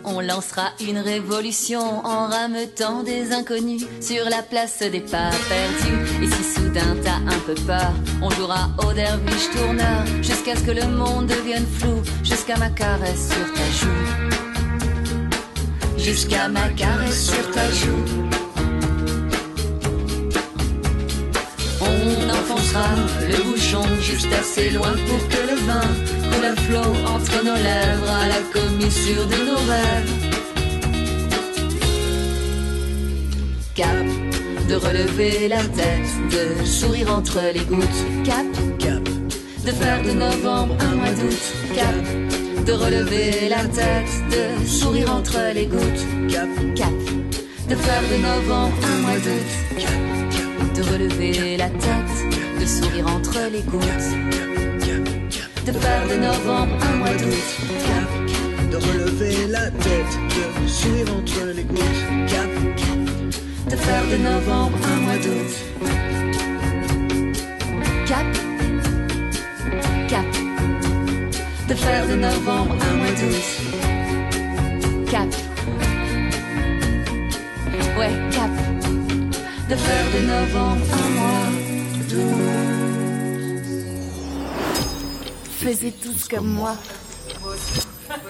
[0.03, 6.23] On lancera une révolution en rameutant des inconnus sur la place des pas perdus.
[6.23, 10.71] Et si soudain t'as un peu peur, on jouera au derviche tourneur jusqu'à ce que
[10.71, 14.03] le monde devienne flou, jusqu'à ma caresse sur ta joue.
[15.97, 18.46] Jusqu'à ma caresse sur ta joue.
[22.75, 25.81] Le bouchon juste assez loin pour que le vin
[26.31, 30.11] coule à flot entre nos lèvres à la commissure de nos rêves.
[33.73, 34.05] Cap
[34.67, 38.03] de relever la tête, de sourire entre les gouttes.
[38.25, 38.45] Cap,
[38.79, 39.03] cap,
[39.65, 41.53] de faire de novembre un mois d'août.
[41.73, 46.05] Cap de relever la tête, de sourire entre les gouttes.
[46.29, 46.93] cap, Cap
[47.69, 49.79] de faire de novembre un mois d'août.
[49.79, 52.16] cap, De relever la tête,
[52.67, 54.09] de sourire entre les gouttes.
[55.65, 57.47] De faire de novembre un mois d'août.
[58.71, 60.13] De relever la tête,
[60.63, 62.03] de sourire entre les gouttes.
[62.27, 62.49] Cap,
[63.71, 65.51] de faire de novembre un mois d'août.
[68.05, 68.25] Cap,
[70.09, 70.25] cap,
[71.69, 73.47] de faire de novembre un mois d'août.
[75.09, 75.29] Cap,
[77.97, 78.51] ouais, cap,
[79.69, 81.56] de faire de novembre un mois
[85.59, 86.77] Faisez tous comme moi.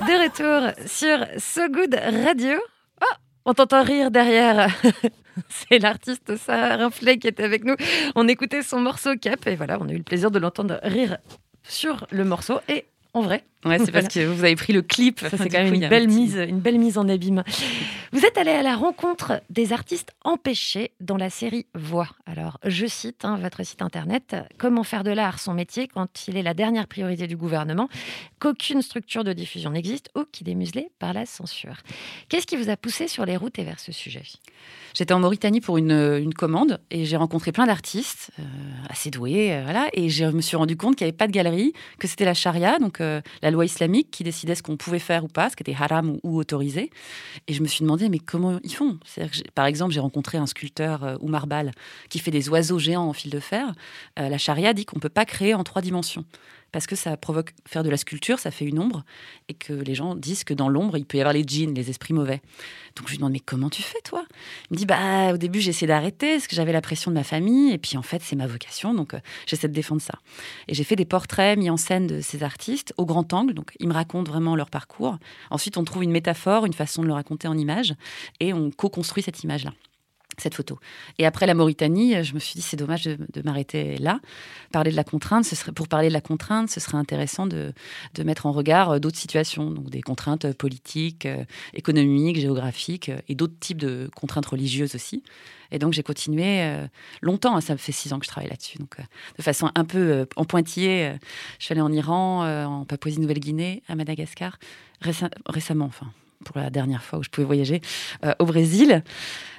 [0.01, 2.57] De retour sur So Good Radio.
[3.01, 4.75] Oh, on t'entend rire derrière.
[5.49, 7.75] C'est l'artiste Sarah Rinflet qui était avec nous.
[8.15, 11.19] On écoutait son morceau Cap et voilà, on a eu le plaisir de l'entendre rire
[11.61, 13.43] sur le morceau et en vrai.
[13.65, 15.19] Ouais, c'est parce que vous avez pris le clip.
[15.19, 17.43] Ça, c'est quand même coup, une un belle, petit- mise, une belle mise en abîme.
[18.13, 22.07] Vous êtes allé à la rencontre des artistes empêchés dans la série Voix.
[22.25, 26.37] Alors, je cite hein, votre site internet Comment faire de l'art son métier quand il
[26.37, 27.89] est la dernière priorité du gouvernement,
[28.39, 31.77] qu'aucune structure de diffusion n'existe ou qu'il est muselé par la censure?
[32.29, 34.23] Qu'est-ce qui vous a poussé sur les routes et vers ce sujet?
[34.93, 38.43] J'étais en Mauritanie pour une, une commande et j'ai rencontré plein d'artistes euh,
[38.89, 39.87] assez doués, euh, voilà.
[39.93, 42.33] Et je me suis rendu compte qu'il n'y avait pas de galerie, que c'était la
[42.33, 45.55] charia, donc euh, la loi islamique, qui décidait ce qu'on pouvait faire ou pas, ce
[45.55, 46.91] qui était haram ou, autorisé.
[47.47, 48.97] Et je me suis demandé, mais comment ils font?
[49.55, 51.45] Par exemple, j'ai rencontré un sculpteur, euh, Oumar
[52.09, 53.73] qui fait des oiseaux géants en fil de fer.
[54.19, 56.25] Euh, la charia dit qu'on ne peut pas créer en trois dimensions.
[56.77, 59.03] Parce que ça provoque faire de la sculpture, ça fait une ombre,
[59.49, 61.89] et que les gens disent que dans l'ombre, il peut y avoir les djinns, les
[61.89, 62.39] esprits mauvais.
[62.95, 64.23] Donc je lui demande, mais comment tu fais, toi?
[64.69, 67.15] Il me dit, bah, au début, j'ai essayé d'arrêter, parce que j'avais la pression de
[67.15, 70.19] ma famille, et puis en fait, c'est ma vocation, donc euh, j'essaie de défendre ça.
[70.67, 73.71] Et j'ai fait des portraits mis en scène de ces artistes au grand angle, donc
[73.79, 75.17] ils me racontent vraiment leur parcours.
[75.49, 77.95] Ensuite, on trouve une métaphore, une façon de le raconter en image,
[78.39, 79.71] et on co-construit cette image-là
[80.41, 80.79] cette photo.
[81.17, 84.19] Et après la Mauritanie, je me suis dit c'est dommage de, m'arrêter là.
[84.71, 87.73] Parler de la contrainte, pour parler de la contrainte, ce serait intéressant de,
[88.23, 93.35] mettre en regard euh, d'autres situations, donc des contraintes euh, politiques, euh, économiques, géographiques et
[93.35, 95.23] d'autres types de contraintes religieuses aussi.
[95.71, 96.65] Et donc j'ai continué
[97.21, 98.95] longtemps, hein, ça me fait six ans que je travaille là-dessus, donc
[99.37, 101.13] de façon un peu en pointillé.
[101.59, 104.59] je suis allée en Iran, en Papouasie-Nouvelle-Guinée, à Madagascar,
[105.03, 106.07] récem- récemment, enfin
[106.45, 107.81] pour la dernière fois où je pouvais voyager
[108.23, 109.03] euh, au Brésil,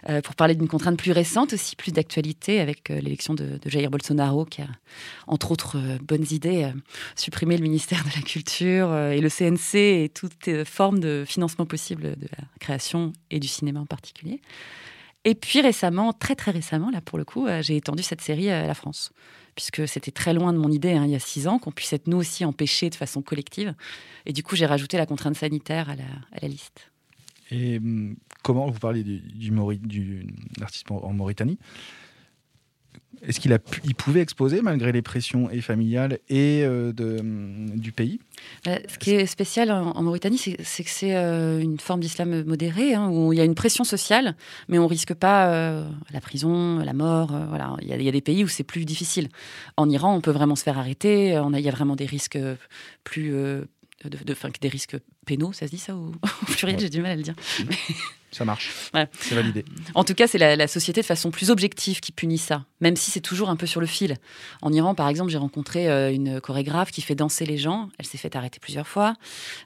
[0.09, 3.91] euh, pour parler d'une contrainte plus récente aussi, plus d'actualité, avec euh, l'élection de, Jair
[3.91, 4.69] Bolsonaro, qui a,
[5.27, 6.71] entre autres bonnes idées,
[7.17, 11.67] supprimé le ministère de la Culture et le CNC et toute euh, forme de financement
[11.67, 14.41] possible de la création et du cinéma en particulier.
[15.25, 18.67] Et puis récemment, très très récemment, là pour le coup, j'ai étendu cette série à
[18.67, 19.11] la France.
[19.59, 21.93] Puisque c'était très loin de mon idée, hein, il y a six ans, qu'on puisse
[21.93, 23.75] être nous aussi empêchés de façon collective.
[24.25, 25.97] Et du coup, j'ai rajouté la contrainte sanitaire à
[26.41, 26.93] la, liste.
[27.51, 30.27] Et hum, comment vous parlez du,
[30.61, 31.59] l'artiste en Mauritanie?
[33.27, 38.21] Est-ce qu'il il pouvait exposer malgré les pressions et familiales et euh, hum, du pays?
[38.67, 42.95] Euh, Ce qui est spécial en, Mauritanie, c'est que c'est euh, une forme d'islam modéré,
[42.95, 44.37] hein, où il y a une pression sociale,
[44.69, 45.49] mais on risque pas
[46.13, 47.33] la prison, la mort.
[47.49, 49.29] voilà, il y, a- des pays où c'est plus difficile.
[49.77, 51.29] En Iran, on peut vraiment se faire arrêter.
[51.29, 52.39] Il y a vraiment des risques
[53.05, 53.33] plus,
[54.61, 54.97] des risques
[55.29, 55.53] pénaux.
[55.53, 56.13] Ça se dit ça ou
[56.43, 57.35] au pluriel J'ai du mal à le dire.
[58.31, 58.91] Ça marche.
[59.21, 59.65] C'est validé.
[59.95, 62.95] En tout cas, c'est la, la société de façon plus objective qui punit ça, même
[62.95, 64.17] si c'est toujours un peu sur le fil.
[64.61, 67.89] En Iran, par exemple, j'ai rencontré euh, une chorégraphe qui fait danser les gens.
[67.99, 69.15] Elle s'est fait arrêter plusieurs fois.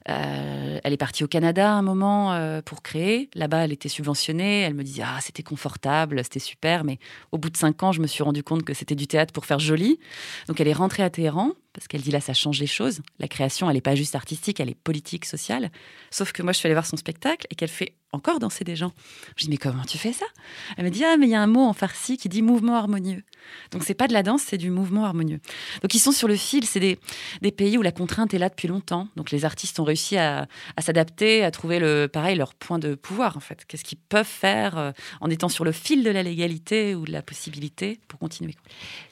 [0.09, 3.29] Euh, elle est partie au Canada un moment euh, pour créer.
[3.35, 4.61] Là-bas, elle était subventionnée.
[4.61, 6.99] Elle me disait ah c'était confortable, c'était super, mais
[7.33, 9.45] au bout de cinq ans, je me suis rendu compte que c'était du théâtre pour
[9.45, 9.99] faire joli.
[10.47, 13.01] Donc elle est rentrée à Téhéran parce qu'elle dit là ça change les choses.
[13.19, 15.52] La création, elle n'est pas juste artistique, elle est politique, sociale.
[16.11, 18.77] Sauf que moi, je suis allée voir son spectacle et qu'elle fait encore danser des
[18.77, 18.93] gens.
[19.37, 20.27] Je dis mais comment tu fais ça?
[20.77, 22.77] Elle me dit ah mais il y a un mot en farsi qui dit mouvement
[22.77, 23.23] harmonieux.
[23.71, 25.41] Donc c'est pas de la danse, c'est du mouvement harmonieux.
[25.81, 26.99] Donc ils sont sur le fil, c'est des,
[27.53, 29.09] pays où la contrainte est là depuis longtemps.
[29.17, 32.95] Donc les artistes ont réussi à, à s'adapter, à trouver le pareil leur point de
[32.95, 33.65] pouvoir en fait.
[33.67, 37.13] Qu'est-ce qu'ils peuvent faire euh, en étant sur le fil de la légalité ou de
[37.13, 38.55] la possibilité pour continuer.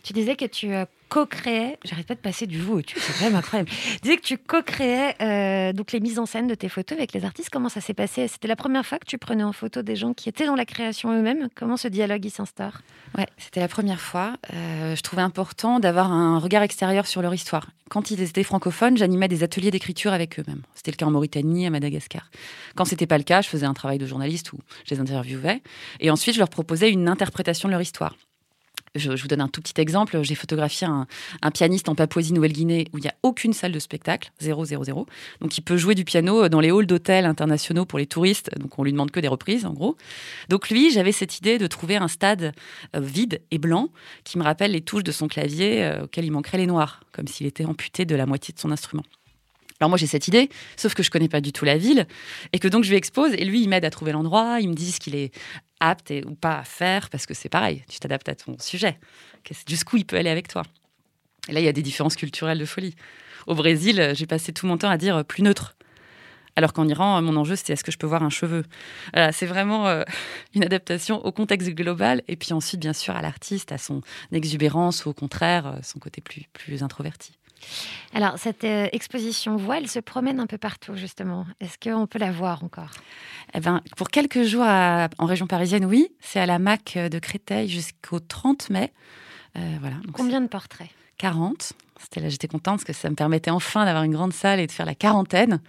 [0.02, 3.12] Tu disais que tu euh, co-créais, j'arrête pas de passer du vous au tu, c'est
[3.14, 3.68] vraiment incroyable.
[3.68, 7.12] Tu disais que tu co-créais euh, donc les mises en scène de tes photos avec
[7.12, 7.50] les artistes.
[7.50, 8.28] Comment ça s'est passé?
[8.28, 10.64] C'était la première fois que tu prenais en photo des gens qui étaient dans la
[10.64, 11.48] création eux-mêmes?
[11.56, 12.80] Comment ce dialogue il s'instaure?
[13.18, 14.34] Ouais, c'était la première fois.
[14.54, 17.66] Euh, je trouvais important d'avoir un regard extérieur sur leur histoire.
[17.88, 20.62] Quand ils étaient francophones, j'animais des ateliers d'écriture avec eux-mêmes.
[20.74, 22.30] C'était le cas en Mauritanie, à Madagascar.
[22.76, 25.60] Quand c'était pas le cas, je faisais un travail de journaliste où je les interviewais.
[25.98, 28.14] Et ensuite, je leur proposais une interprétation de leur histoire.
[28.96, 30.18] Je, vous donne un tout petit exemple.
[30.22, 31.06] J'ai photographié un,
[31.52, 35.06] pianiste en Papouasie-Nouvelle-Guinée où il n'y a aucune salle de spectacle, 0, 0, 0.
[35.40, 38.50] Donc il peut jouer du piano dans les halls d'hôtels internationaux pour les touristes.
[38.58, 39.96] Donc on lui demande que des reprises, en gros.
[40.48, 42.52] Donc lui, j'avais cette idée de trouver un stade
[42.96, 43.90] euh, vide et blanc
[44.24, 47.28] qui me rappelle les touches de son clavier euh, auquel il manquerait les noirs, comme
[47.28, 49.04] s'il était amputé de la moitié de son instrument.
[49.78, 52.06] Alors moi j'ai cette idée, sauf que je connais pas du tout la ville
[52.52, 54.74] et que donc je lui expose et lui il m'aide à trouver l'endroit, il me
[54.74, 55.32] dit ce qu'il est
[55.80, 58.98] apte ou pas à faire parce que c'est pareil, tu t'adaptes à ton sujet.
[59.66, 60.62] Jusqu'où il peut aller avec toi
[61.48, 62.94] Et là il y a des différences culturelles de folie.
[63.46, 65.76] Au Brésil, euh, j'ai passé tout mon temps à dire euh, plus neutre.
[66.56, 68.64] Alors qu'en Iran, euh, mon enjeu, c'était est-ce que je peux voir un cheveu?
[69.32, 70.02] C'est vraiment
[70.54, 75.06] une adaptation au contexte global et puis ensuite, bien sûr, à l'artiste, à son exubérance
[75.06, 77.39] ou au contraire, son côté plus, plus introverti.
[78.14, 81.46] Alors, cette euh, exposition voix, elle se promène un peu partout, justement.
[81.60, 82.90] Est-ce qu'on peut la voir encore?
[83.54, 86.08] Eh ben, pour quelques jours à- en région parisienne, oui.
[86.20, 88.92] C'est à la MAC de Créteil jusqu'au 30 mai.
[89.56, 89.96] Euh, voilà.
[90.04, 90.90] Donc, Combien de portraits?
[91.18, 91.72] 40.
[92.02, 94.66] C'était là, j'étais contente parce que ça me permettait enfin d'avoir une grande salle et
[94.66, 95.60] de faire la quarantaine.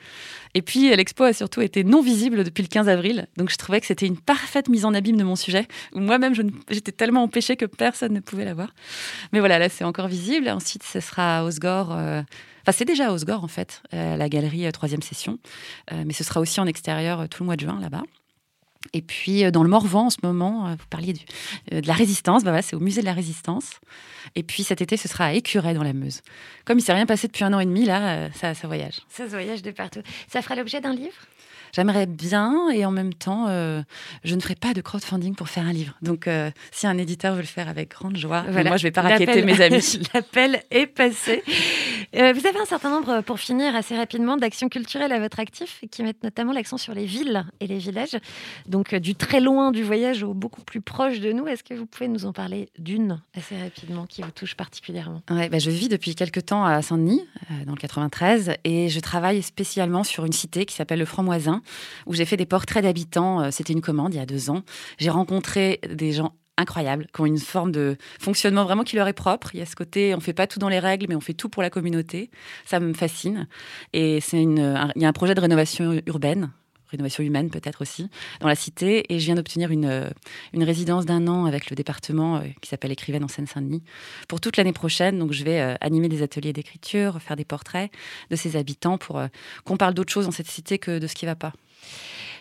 [0.54, 3.28] Et puis, euh, l'expo a surtout été non visible depuis le 15 avril.
[3.38, 6.34] Donc, je trouvais que c'était une parfaite mise en abîme de mon sujet, moi-même,
[6.70, 8.74] j'étais tellement empêchée que personne ne pouvait la voir.
[9.34, 10.48] Mais voilà, là, c'est encore visible.
[10.50, 11.94] Ensuite, ce sera à Osgore.
[11.94, 12.22] euh,
[12.64, 15.40] Enfin, c'est déjà à Osgore, en fait, euh, la galerie troisième session.
[15.92, 18.04] Mais ce sera aussi en extérieur tout le mois de juin, là-bas.
[18.94, 21.14] Et puis euh, dans le Morvan en ce moment, euh, vous parliez
[21.72, 23.80] euh, de la résistance, bah c'est au musée de la résistance.
[24.36, 26.22] Et puis cet été, ce sera à Écureuil dans la Meuse.
[26.66, 29.02] Comme il s'est rien passé depuis un an et demi, là, ça, ça voyage.
[29.10, 30.02] Ça se voyage de partout.
[30.28, 31.14] Ça fera l'objet d'un livre?
[31.74, 33.82] J'aimerais bien et en même temps, euh,
[34.24, 35.96] je ne ferai pas de crowdfunding pour faire un livre.
[36.02, 39.02] Donc euh, si un éditeur veut le faire avec grande joie, moi je vais pas
[39.02, 40.00] raqueter mes amis.
[40.14, 41.44] L'appel est passé.
[42.16, 45.82] Euh, vous avez un certain nombre, pour finir assez rapidement, d'actions culturelles à votre actif
[45.90, 48.18] qui mettent notamment l'accent sur les villes et les villages.
[48.68, 51.48] Donc, du très loin du voyage au beaucoup plus proche de nous.
[51.48, 55.22] Est-ce que vous pouvez nous en parler d'une assez rapidement qui vous touche particulièrement?
[55.30, 57.26] Ouais, bah, je vis depuis quelques temps à Saint-Denis,
[57.66, 61.61] dans le 93, et je travaille spécialement sur une cité qui s'appelle le Franc-Moisin,
[62.06, 63.42] où j'ai fait des portraits d'habitants.
[63.42, 64.64] Euh, C'était une commande il y a deux ans.
[64.98, 69.14] J'ai rencontré des gens incroyables, qui ont une forme de fonctionnement vraiment qui leur est
[69.14, 69.50] propre.
[69.54, 71.34] Il y a ce côté, on fait pas tout dans les règles, mais on fait
[71.34, 72.30] tout pour la communauté.
[72.66, 73.48] Ça me fascine.
[73.94, 76.52] Et c'est une, un- il y a un projet de rénovation urbaine
[76.92, 79.12] rénovation humaine peut-être aussi, dans la cité.
[79.14, 80.10] Et je viens d'obtenir une, euh,
[80.54, 83.84] une résidence d'un an avec le département euh, qui s'appelle Écrivaine en Seine-Saint-Denis
[84.28, 85.18] pour toute l'année prochaine.
[85.18, 87.92] Donc je vais euh, animer des ateliers d'écriture, faire des portraits
[88.30, 89.22] de ses habitants pour
[89.64, 91.54] qu'on parle d'autre chose dans cette cité que de ce qui va pas.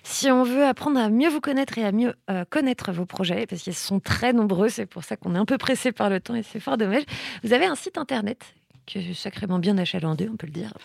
[0.02, 2.14] Si on veut apprendre à mieux vous connaître et à mieux
[2.48, 5.58] connaître vos projets, parce qu'ils sont très nombreux, c'est pour ça qu'on est un peu
[5.58, 7.02] pressé par le temps et c'est fort dommage,
[7.44, 8.54] vous avez un site internet
[8.86, 10.72] qui est sacrément bien achalandé, on peut le dire.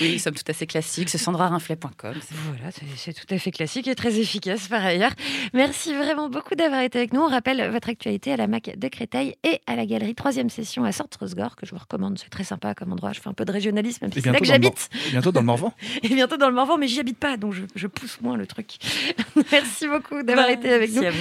[0.00, 2.14] Oui, somme tout assez classique, c'est sandrarinflet.com.
[2.48, 5.10] Voilà, c'est- tout à fait classique et très efficace par ailleurs.
[5.54, 7.20] Merci vraiment beaucoup d'avoir été avec nous.
[7.20, 10.84] On rappelle votre actualité à la MAC de Créteil et à la galerie troisième session
[10.84, 12.18] à Sortrosgore, que je vous recommande.
[12.18, 13.12] C'est très sympa comme endroit.
[13.12, 14.88] Je fais un peu de régionalisme, même si c'est là que j'habite.
[15.10, 15.72] Bientôt dans le Morvan.
[16.02, 18.46] Et bientôt dans le Morvan, mais j'y habite pas, donc je, je pousse moins le
[18.46, 18.76] truc.
[19.52, 21.06] Merci beaucoup d'avoir Bah, été avec merci nous.
[21.06, 21.18] à vous.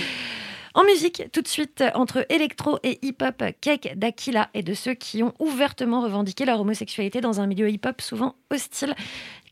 [0.74, 5.24] En musique, tout de suite, entre électro et hip-hop, Cake d'Aquila et de ceux qui
[5.24, 8.96] ont ouvertement revendiqué leur homosexualité dans un milieu hip-hop souvent hostile.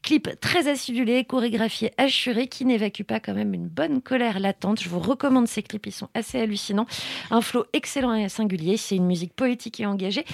[0.04, 4.80] Clip très acidulé, chorégraphié, assuré, qui n'évacue pas quand même une bonne colère latente.
[4.80, 6.86] Je vous recommande ces clips, ils sont assez hallucinants.
[7.32, 10.26] Un flow excellent et singulier, c'est une musique poétique et engagée.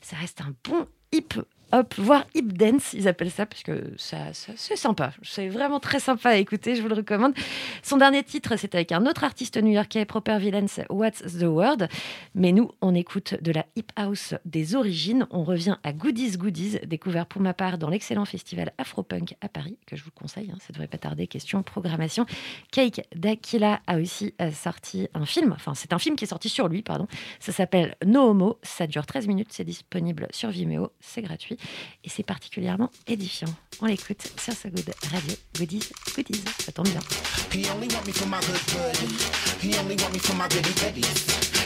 [0.00, 1.34] Ça reste un bon hip
[1.72, 5.12] hop, voire hip dance, ils appellent ça, parce que ça, c'est sympa.
[5.22, 7.34] C'est vraiment très sympa à écouter, je vous le recommande.
[7.82, 11.88] Son dernier titre, c'est avec un autre artiste new-yorkais, Proper Villains, What's the Word.
[12.34, 15.26] Mais nous, on écoute de la hip house des origines.
[15.30, 19.78] On revient à Goodies Goodies, découvert pour ma part dans l'excellent festival Afropunk à Paris,
[19.86, 21.26] que je vous conseille, hein, ça devrait pas tarder.
[21.26, 22.26] Question programmation.
[22.72, 26.48] Cake d'Aquila a aussi euh, sorti un film, enfin, c'est un film qui est sorti
[26.48, 27.06] sur lui, pardon.
[27.38, 28.58] Ça s'appelle No Homo.
[28.62, 31.59] Ça dure 13 minutes, c'est disponible sur Vimeo, c'est gratuit
[32.04, 33.48] et c'est particulièrement édifiant.
[33.80, 35.34] On l'écoute sur sa good radio.
[35.56, 37.00] Goodies, goodies, ça tombe bien.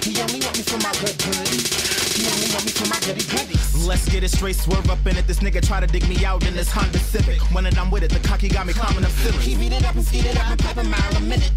[0.05, 1.17] He only want me for my good.
[1.17, 2.13] He only want me for my goody goodies.
[2.13, 3.33] He only want me for my good good.
[3.33, 3.87] He only want me for my goody goodies.
[3.89, 5.27] Let's get it straight, swerve up in it.
[5.27, 7.41] This nigga try to dig me out in this Honda Civic.
[7.53, 10.05] When I'm with it, the cocky got me climbing up He beat it up and
[10.05, 11.53] speed it up and pipe a mile a minute.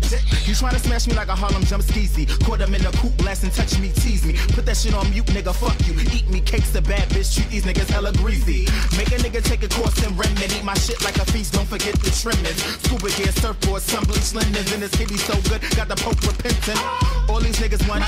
[0.47, 2.23] You tryna smash me like a Harlem jump skeezy.
[2.45, 4.33] Caught him in the coupe, blast and touch me, tease me.
[4.55, 5.95] Put that shit on mute, nigga, fuck you.
[6.15, 8.63] Eat me cakes, a bad bitch, treat these niggas hella greasy.
[8.95, 10.55] Make a nigga take a course remnant.
[10.55, 12.63] Eat my shit like a feast, don't forget the trimmings.
[12.83, 14.71] Scuba gear, surfboard, some bleach linens.
[14.71, 17.16] And this kitty so good, got the pope repentant.
[17.29, 18.03] All these niggas want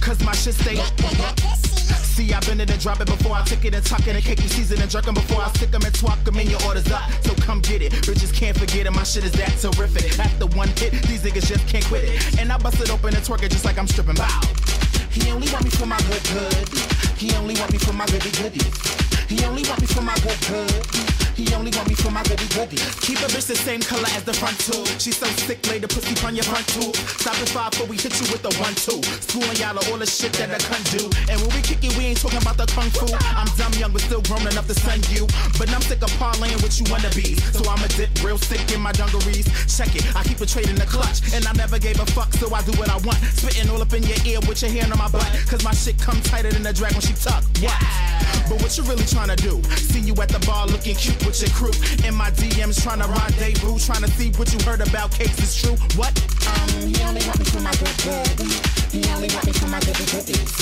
[0.00, 0.76] Cause my shit stay
[2.18, 4.24] See, I've been in and drop it before I took it and tuck it and
[4.24, 6.62] cake you season and jerk 'em before I stick 'em and twalk 'em in your
[6.64, 7.02] orders up.
[7.22, 7.92] So come get it.
[7.92, 8.92] Bitches can't forget it.
[8.92, 10.18] My shit is that terrific.
[10.18, 12.40] After one hit, these niggas just can't quit it.
[12.40, 14.16] And I bust it open and twerk it just like I'm stripping.
[14.16, 14.87] Bow.
[15.10, 16.68] He only want me for my good good.
[17.16, 18.74] He only want me for my goody goodies.
[19.28, 21.08] He only want me for my good good.
[21.38, 22.82] He only want me for my goody goodies.
[22.98, 24.82] Keep a bitch the same color as the front two.
[24.98, 26.90] She's so sick, lay the pussy on your front too.
[27.22, 28.98] Stop it five before we hit you with the one two.
[29.22, 31.06] Schooling y'all all the shit that I can do.
[31.30, 33.06] And when we kick it, we ain't talking about the kung fu.
[33.38, 35.30] I'm dumb young, but still grown enough to sun you.
[35.54, 37.38] But I'm sick of parlaying with you wannabes.
[37.54, 39.46] So I'ma dip real sick in my dungarees.
[39.70, 41.22] Check it, I keep a trade in the clutch.
[41.30, 43.22] And I never gave a fuck, so I do what I want.
[43.38, 45.28] Spitting all up in your ear with your hand on my butt.
[45.48, 47.44] Cause my shit come tighter than a drag when she tuck.
[47.60, 47.78] What?
[48.48, 49.62] But what you really trying to do?
[49.76, 51.72] See you at the bar looking cute with your crew.
[52.06, 53.78] In my DMs trying to rendezvous.
[53.78, 55.76] Trying to see what you heard about cakes is true.
[55.96, 56.12] What?
[56.48, 58.40] Um, he only want me for my good good.
[58.92, 60.52] He only want me for my goody goodies.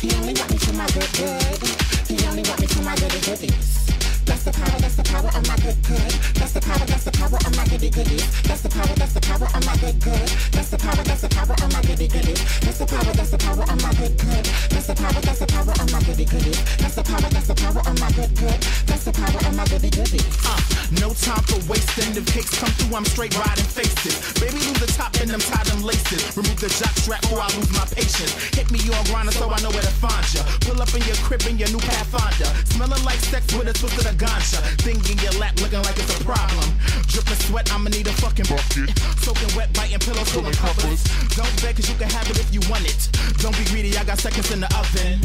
[0.00, 1.62] He only want me for my good good.
[2.08, 3.85] He only want me for my goody goodies.
[4.26, 6.10] That's the power, that's the power of my good good.
[6.34, 8.26] That's the power, that's the power of my goody goodies.
[8.42, 10.28] That's the power, that's the power of my good good.
[10.50, 12.42] That's the power, that's the power of my goody goodies.
[12.60, 14.44] That's the power, that's the power of my good good.
[14.74, 16.58] That's the power, that's the power of my goody goodies.
[16.76, 18.60] That's the power, that's the power of my good good.
[18.90, 20.26] That's the power of my goody goodies.
[20.42, 20.58] Uh,
[20.98, 22.10] no time for wasting.
[22.18, 24.18] If cakes come through, I'm straight riding faces.
[24.42, 26.34] Baby, lose the top and them tie them laces.
[26.36, 28.34] Remove the jock strap before I lose my patience.
[28.58, 30.42] Hit me on grinder so I know where to find ya.
[30.66, 32.50] Pull up in your crib in your new Pathfinder.
[32.74, 34.60] Smelling like sex with a twist of the ganja.
[34.82, 36.68] Thing in your lap looking like it's a problem.
[37.06, 38.90] Dripping sweat, I'ma need a fucking bucket.
[39.24, 41.04] Soaking wet, biting pillows full of covers.
[41.36, 43.08] Don't beg cause you can have it if you want it.
[43.38, 45.20] Don't be greedy, I got seconds in the oven.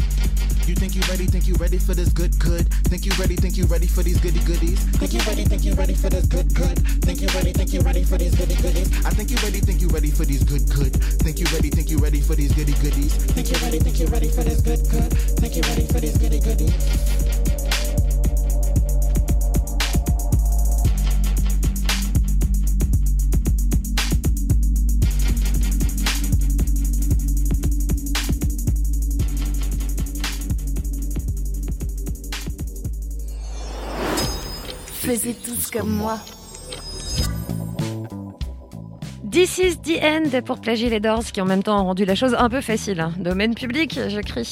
[0.68, 2.70] You think you ready, think you ready for this good, good.
[2.88, 4.80] Think you ready, think you ready for these goody goodies.
[5.02, 6.78] Think you ready, think you ready for this good, good.
[7.02, 8.88] Think you ready, think you ready for these goody goodies.
[9.06, 10.94] I think you ready, think you ready for these good, good.
[11.26, 13.16] Think you ready, think you ready for these goody goodies.
[13.34, 15.12] Think you ready, think you ready for this good, good.
[15.42, 17.41] Think you ready for these goody goodies.
[35.12, 36.18] Faisez tous comme moi.
[39.30, 42.16] This is the end pour plagier les Doors qui en même temps ont rendu la
[42.16, 43.02] chose un peu facile.
[43.02, 43.12] hein.
[43.18, 44.46] Domaine public, je crie.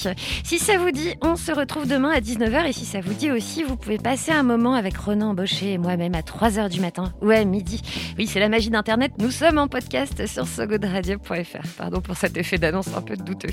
[0.44, 3.32] Si ça vous dit, on se retrouve demain à 19h et si ça vous dit
[3.32, 7.14] aussi, vous pouvez passer un moment avec Ronan Embauché et moi-même à 3h du matin
[7.22, 7.82] ou à midi.
[8.18, 9.14] Oui, c'est la magie d'Internet.
[9.18, 11.68] Nous sommes en podcast sur sogoodradio.fr.
[11.78, 13.48] Pardon pour cet effet d'annonce un peu douteux.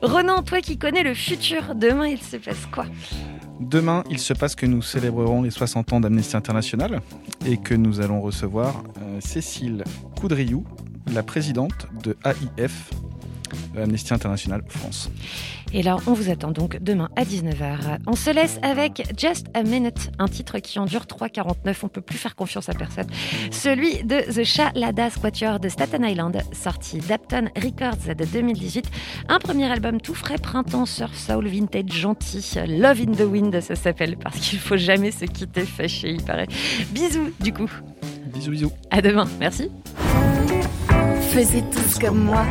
[0.00, 2.86] Ronan, toi qui connais le futur, demain il se passe quoi?
[3.60, 7.00] Demain, il se passe que nous célébrerons les 60 ans d'Amnesty International
[7.46, 9.84] et que nous allons recevoir euh, Cécile
[10.20, 10.64] Coudriou,
[11.12, 12.90] la présidente de AIF,
[13.76, 15.10] Amnesty International France.
[15.72, 17.98] Et là, on vous attend donc demain à 19h.
[18.06, 21.76] On se laisse avec Just a Minute, un titre qui en dure 3,49.
[21.82, 23.06] On peut plus faire confiance à personne.
[23.50, 28.88] Celui de The Shalada Squatter de Staten Island, sorti d'Apton Records de 2018.
[29.28, 32.44] Un premier album tout frais, printemps, surf, soul, vintage, gentil.
[32.68, 36.48] Love in the Wind, ça s'appelle, parce qu'il faut jamais se quitter fâché, il paraît.
[36.90, 37.70] Bisous, du coup.
[38.32, 38.72] Bisous, bisous.
[38.90, 39.28] À demain.
[39.40, 39.70] Merci.
[41.32, 42.44] Faisez tous comme moi.